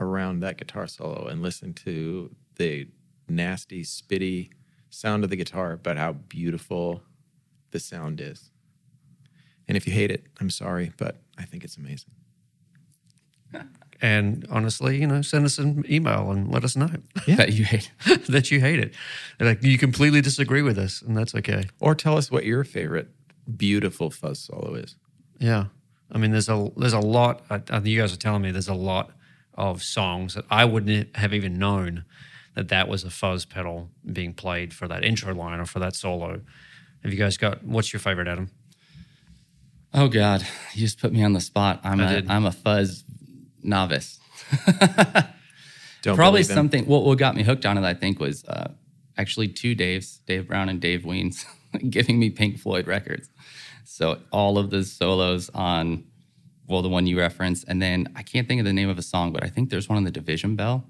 around 0.00 0.40
that 0.40 0.56
guitar 0.56 0.86
solo 0.86 1.26
and 1.26 1.42
listen 1.42 1.74
to 1.74 2.30
the 2.56 2.86
nasty, 3.30 3.82
spitty 3.82 4.50
sound 4.90 5.24
of 5.24 5.30
the 5.30 5.36
guitar, 5.36 5.76
but 5.76 5.96
how 5.96 6.12
beautiful 6.12 7.02
the 7.70 7.80
sound 7.80 8.20
is. 8.20 8.50
And 9.66 9.76
if 9.76 9.86
you 9.86 9.92
hate 9.92 10.10
it, 10.10 10.24
I'm 10.40 10.50
sorry, 10.50 10.92
but 10.96 11.16
I 11.36 11.44
think 11.44 11.64
it's 11.64 11.76
amazing. 11.76 12.10
And 14.00 14.46
honestly, 14.50 15.00
you 15.00 15.06
know, 15.06 15.22
send 15.22 15.44
us 15.44 15.58
an 15.58 15.84
email 15.90 16.30
and 16.30 16.52
let 16.52 16.62
us 16.62 16.76
know 16.76 16.88
That 17.26 17.52
you 17.52 17.64
hate. 17.64 17.90
that 18.28 18.50
you 18.50 18.60
hate 18.60 18.78
it. 18.78 18.94
Like 19.40 19.62
you 19.62 19.76
completely 19.76 20.20
disagree 20.20 20.62
with 20.62 20.78
us, 20.78 21.02
and 21.02 21.16
that's 21.16 21.34
okay. 21.34 21.64
Or 21.80 21.94
tell 21.94 22.16
us 22.16 22.30
what 22.30 22.44
your 22.44 22.62
favorite 22.62 23.08
beautiful 23.56 24.10
fuzz 24.10 24.38
solo 24.38 24.74
is. 24.74 24.94
Yeah, 25.38 25.66
I 26.12 26.18
mean, 26.18 26.30
there's 26.30 26.48
a 26.48 26.70
there's 26.76 26.92
a 26.92 27.00
lot. 27.00 27.42
I, 27.50 27.60
I, 27.70 27.78
you 27.80 28.00
guys 28.00 28.12
are 28.12 28.18
telling 28.18 28.42
me 28.42 28.52
there's 28.52 28.68
a 28.68 28.74
lot 28.74 29.10
of 29.54 29.82
songs 29.82 30.34
that 30.34 30.44
I 30.48 30.64
wouldn't 30.64 31.16
have 31.16 31.34
even 31.34 31.58
known 31.58 32.04
that 32.54 32.68
that 32.68 32.88
was 32.88 33.04
a 33.04 33.10
fuzz 33.10 33.44
pedal 33.44 33.90
being 34.12 34.34
played 34.34 34.74
for 34.74 34.88
that 34.88 35.04
intro 35.04 35.34
line 35.34 35.60
or 35.60 35.66
for 35.66 35.78
that 35.78 35.94
solo. 35.94 36.40
Have 37.02 37.12
you 37.12 37.18
guys 37.18 37.36
got 37.36 37.62
what's 37.64 37.92
your 37.92 38.00
favorite, 38.00 38.28
Adam? 38.28 38.50
Oh 39.94 40.08
God, 40.08 40.46
you 40.74 40.80
just 40.80 41.00
put 41.00 41.12
me 41.12 41.22
on 41.22 41.32
the 41.32 41.40
spot. 41.40 41.80
I'm 41.84 42.00
I 42.00 42.12
a 42.12 42.14
did. 42.16 42.30
am 42.30 42.44
a 42.44 42.52
fuzz 42.52 43.04
novice. 43.62 44.18
Don't 46.02 46.16
Probably 46.16 46.42
something. 46.42 46.86
What 46.86 47.04
what 47.04 47.18
got 47.18 47.36
me 47.36 47.42
hooked 47.42 47.66
on 47.66 47.78
it, 47.78 47.84
I 47.84 47.94
think, 47.94 48.20
was 48.20 48.44
uh, 48.44 48.72
actually 49.16 49.48
two 49.48 49.74
Daves, 49.74 50.24
Dave 50.26 50.46
Brown 50.46 50.68
and 50.68 50.80
Dave 50.80 51.02
Weens, 51.02 51.44
giving 51.90 52.18
me 52.18 52.30
Pink 52.30 52.58
Floyd 52.58 52.86
records. 52.86 53.28
So 53.84 54.18
all 54.30 54.58
of 54.58 54.70
the 54.70 54.84
solos 54.84 55.50
on, 55.54 56.04
well, 56.66 56.82
the 56.82 56.88
one 56.88 57.06
you 57.06 57.18
referenced, 57.18 57.64
and 57.66 57.80
then 57.82 58.12
I 58.14 58.22
can't 58.22 58.46
think 58.46 58.60
of 58.60 58.64
the 58.64 58.72
name 58.72 58.88
of 58.88 58.98
a 58.98 59.02
song, 59.02 59.32
but 59.32 59.42
I 59.42 59.48
think 59.48 59.70
there's 59.70 59.88
one 59.88 59.96
on 59.96 60.04
the 60.04 60.10
Division 60.10 60.54
Bell. 60.54 60.84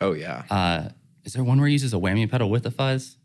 Oh 0.00 0.12
yeah. 0.12 0.42
Uh, 0.50 0.88
is 1.24 1.32
there 1.32 1.42
one 1.44 1.58
where 1.58 1.66
he 1.68 1.72
uses 1.72 1.92
a 1.94 1.96
whammy 1.96 2.30
pedal 2.30 2.48
with 2.50 2.66
a 2.66 2.70
fuzz? 2.70 3.16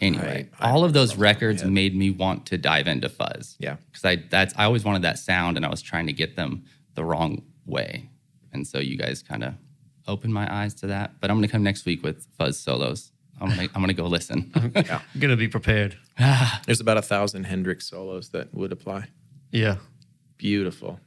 Anyway, 0.00 0.50
I- 0.58 0.68
I 0.68 0.70
all 0.72 0.84
of 0.84 0.92
those 0.92 1.12
off 1.12 1.16
the 1.18 1.24
top 1.24 1.36
of 1.36 1.40
my 1.40 1.46
records 1.46 1.64
made 1.64 1.94
me 1.96 2.10
want 2.10 2.46
to 2.46 2.58
dive 2.58 2.88
into 2.88 3.08
fuzz. 3.08 3.56
Yeah. 3.60 3.76
because 3.90 4.04
I 4.04 4.16
that's 4.28 4.52
I 4.56 4.64
always 4.64 4.84
wanted 4.84 5.02
that 5.02 5.18
sound, 5.18 5.56
and 5.56 5.64
I 5.64 5.68
was 5.70 5.82
trying 5.82 6.06
to 6.06 6.12
get 6.12 6.36
them 6.36 6.64
the 6.94 7.04
wrong 7.04 7.42
way, 7.64 8.10
and 8.52 8.66
so 8.66 8.78
you 8.78 8.96
guys 8.98 9.22
kind 9.22 9.44
of 9.44 9.54
opened 10.06 10.34
my 10.34 10.52
eyes 10.52 10.74
to 10.74 10.88
that. 10.88 11.20
But 11.20 11.30
I'm 11.30 11.36
gonna 11.36 11.48
come 11.48 11.62
next 11.62 11.84
week 11.86 12.02
with 12.02 12.26
fuzz 12.36 12.58
solos. 12.58 13.12
I'm 13.40 13.48
gonna 13.48 13.62
I'm 13.74 13.80
gonna 13.80 13.94
go 13.94 14.06
listen. 14.06 14.50
yeah. 14.74 15.00
I'm 15.14 15.20
gonna 15.20 15.36
be 15.36 15.48
prepared. 15.48 15.96
There's 16.66 16.80
about 16.80 16.96
a 16.98 17.02
thousand 17.02 17.44
Hendrix 17.44 17.88
solos 17.88 18.28
that 18.30 18.52
would 18.52 18.72
apply. 18.72 19.06
Yeah, 19.52 19.76
Beautiful. 20.38 20.98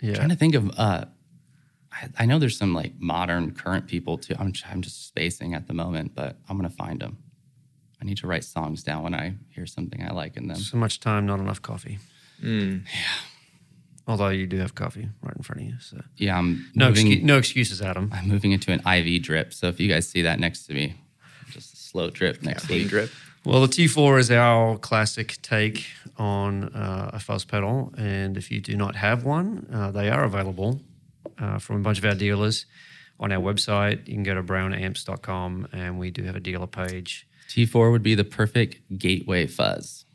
yeah. 0.00 0.14
trying 0.14 0.28
to 0.30 0.36
think 0.36 0.54
of 0.56 0.70
uh 0.78 1.04
I, 1.92 2.08
I 2.20 2.26
know 2.26 2.38
there's 2.38 2.56
some 2.56 2.74
like 2.74 2.94
modern 2.98 3.52
current 3.52 3.86
people 3.86 4.18
too. 4.18 4.34
I'm 4.38 4.52
I'm 4.70 4.82
just 4.82 5.06
spacing 5.06 5.54
at 5.54 5.66
the 5.66 5.74
moment, 5.74 6.14
but 6.14 6.36
I'm 6.48 6.56
gonna 6.56 6.70
find 6.70 7.00
them. 7.00 7.18
I 8.00 8.04
need 8.04 8.16
to 8.18 8.26
write 8.26 8.44
songs 8.44 8.82
down 8.82 9.02
when 9.04 9.14
I 9.14 9.34
hear 9.50 9.66
something 9.66 10.02
I 10.02 10.12
like 10.12 10.36
in 10.36 10.48
them. 10.48 10.56
So 10.56 10.76
much 10.76 10.98
time, 11.00 11.26
not 11.26 11.38
enough 11.38 11.62
coffee. 11.62 11.98
Mm. 12.42 12.84
Although 14.08 14.30
you 14.30 14.48
do 14.48 14.56
have 14.58 14.74
coffee 14.74 15.08
right 15.22 15.36
in 15.36 15.42
front 15.44 15.60
of 15.62 15.66
you, 15.68 15.74
so 15.80 16.00
Yeah, 16.16 16.36
I'm 16.36 16.68
no 16.74 16.88
moving, 16.88 17.06
excu- 17.06 17.22
no 17.22 17.38
excuses, 17.38 17.80
Adam. 17.80 18.10
I'm 18.12 18.26
moving 18.26 18.50
into 18.50 18.72
an 18.72 18.80
IV 18.86 19.22
drip. 19.22 19.52
So 19.54 19.68
if 19.68 19.78
you 19.78 19.88
guys 19.88 20.08
see 20.08 20.22
that 20.22 20.40
next 20.40 20.66
to 20.66 20.74
me, 20.74 20.96
just 21.50 21.72
a 21.72 21.76
slow 21.76 22.10
drip 22.10 22.42
next 22.42 22.62
Caffeine 22.62 22.78
week. 22.78 22.88
drip. 22.88 23.10
Well, 23.44 23.60
the 23.60 23.68
T4 23.68 24.18
is 24.18 24.30
our 24.32 24.76
classic 24.78 25.36
take 25.42 25.86
on 26.18 26.64
uh, 26.74 27.10
a 27.12 27.20
fuzz 27.20 27.44
pedal. 27.44 27.92
And 27.96 28.36
if 28.36 28.50
you 28.50 28.60
do 28.60 28.76
not 28.76 28.96
have 28.96 29.24
one, 29.24 29.68
uh, 29.72 29.92
they 29.92 30.10
are 30.10 30.24
available 30.24 30.80
uh, 31.42 31.58
from 31.58 31.76
a 31.76 31.80
bunch 31.80 31.98
of 31.98 32.04
our 32.04 32.14
dealers 32.14 32.66
on 33.20 33.32
our 33.32 33.40
website. 33.40 34.06
You 34.06 34.14
can 34.14 34.22
go 34.22 34.34
to 34.34 34.42
brownamps.com 34.42 35.68
and 35.72 35.98
we 35.98 36.10
do 36.10 36.22
have 36.22 36.36
a 36.36 36.40
dealer 36.40 36.66
page. 36.66 37.26
T4 37.48 37.90
would 37.90 38.02
be 38.02 38.14
the 38.14 38.24
perfect 38.24 38.98
gateway 38.98 39.46
fuzz. 39.46 40.04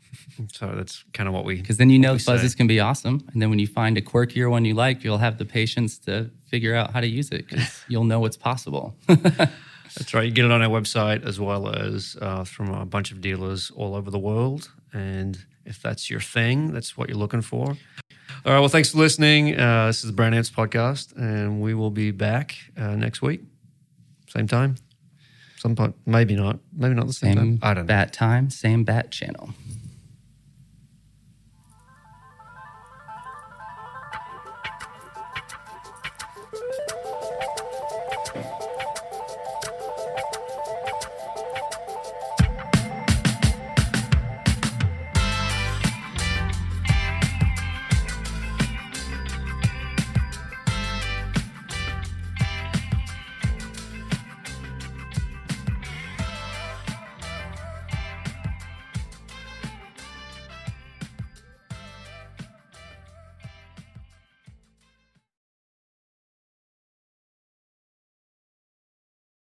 So 0.52 0.72
that's 0.76 1.04
kind 1.12 1.28
of 1.28 1.34
what 1.34 1.44
we. 1.44 1.56
Because 1.56 1.78
then 1.78 1.90
you 1.90 1.98
know 1.98 2.12
we 2.12 2.20
say. 2.20 2.32
fuzzes 2.32 2.56
can 2.56 2.68
be 2.68 2.78
awesome. 2.78 3.24
And 3.32 3.42
then 3.42 3.50
when 3.50 3.58
you 3.58 3.66
find 3.66 3.98
a 3.98 4.00
quirkier 4.00 4.48
one 4.48 4.64
you 4.64 4.72
like, 4.72 5.02
you'll 5.02 5.18
have 5.18 5.36
the 5.36 5.44
patience 5.44 5.98
to 6.00 6.30
figure 6.46 6.76
out 6.76 6.92
how 6.92 7.00
to 7.00 7.08
use 7.08 7.30
it 7.30 7.48
because 7.48 7.82
you'll 7.88 8.04
know 8.04 8.20
what's 8.20 8.36
possible. 8.36 8.94
That's 9.08 10.14
right. 10.14 10.24
You 10.24 10.30
get 10.30 10.44
it 10.44 10.52
on 10.52 10.62
our 10.62 10.68
website 10.68 11.26
as 11.26 11.40
well 11.40 11.68
as 11.68 12.16
uh, 12.22 12.44
from 12.44 12.72
a 12.72 12.86
bunch 12.86 13.10
of 13.10 13.20
dealers 13.20 13.72
all 13.72 13.96
over 13.96 14.12
the 14.12 14.18
world. 14.18 14.70
And 14.92 15.44
if 15.64 15.82
that's 15.82 16.08
your 16.08 16.20
thing, 16.20 16.72
that's 16.72 16.96
what 16.96 17.08
you're 17.08 17.18
looking 17.18 17.42
for. 17.42 17.76
All 18.44 18.52
right. 18.52 18.60
Well, 18.60 18.68
thanks 18.68 18.90
for 18.90 18.98
listening. 18.98 19.58
Uh, 19.58 19.86
this 19.88 19.98
is 19.98 20.10
the 20.10 20.12
Brown 20.12 20.32
Amps 20.34 20.50
podcast, 20.50 21.16
and 21.16 21.60
we 21.60 21.74
will 21.74 21.90
be 21.90 22.10
back 22.12 22.56
uh, 22.76 22.94
next 22.94 23.20
week, 23.20 23.42
same 24.28 24.46
time. 24.46 24.76
Some 25.56 25.74
point, 25.74 25.96
maybe 26.06 26.36
not, 26.36 26.60
maybe 26.72 26.94
not 26.94 27.08
the 27.08 27.12
same, 27.12 27.36
Same 27.36 27.58
time. 27.58 27.68
I 27.68 27.74
don't 27.74 27.84
know. 27.84 27.88
bat 27.88 28.12
time, 28.12 28.48
same 28.50 28.84
bat 28.84 29.10
channel. 29.10 29.50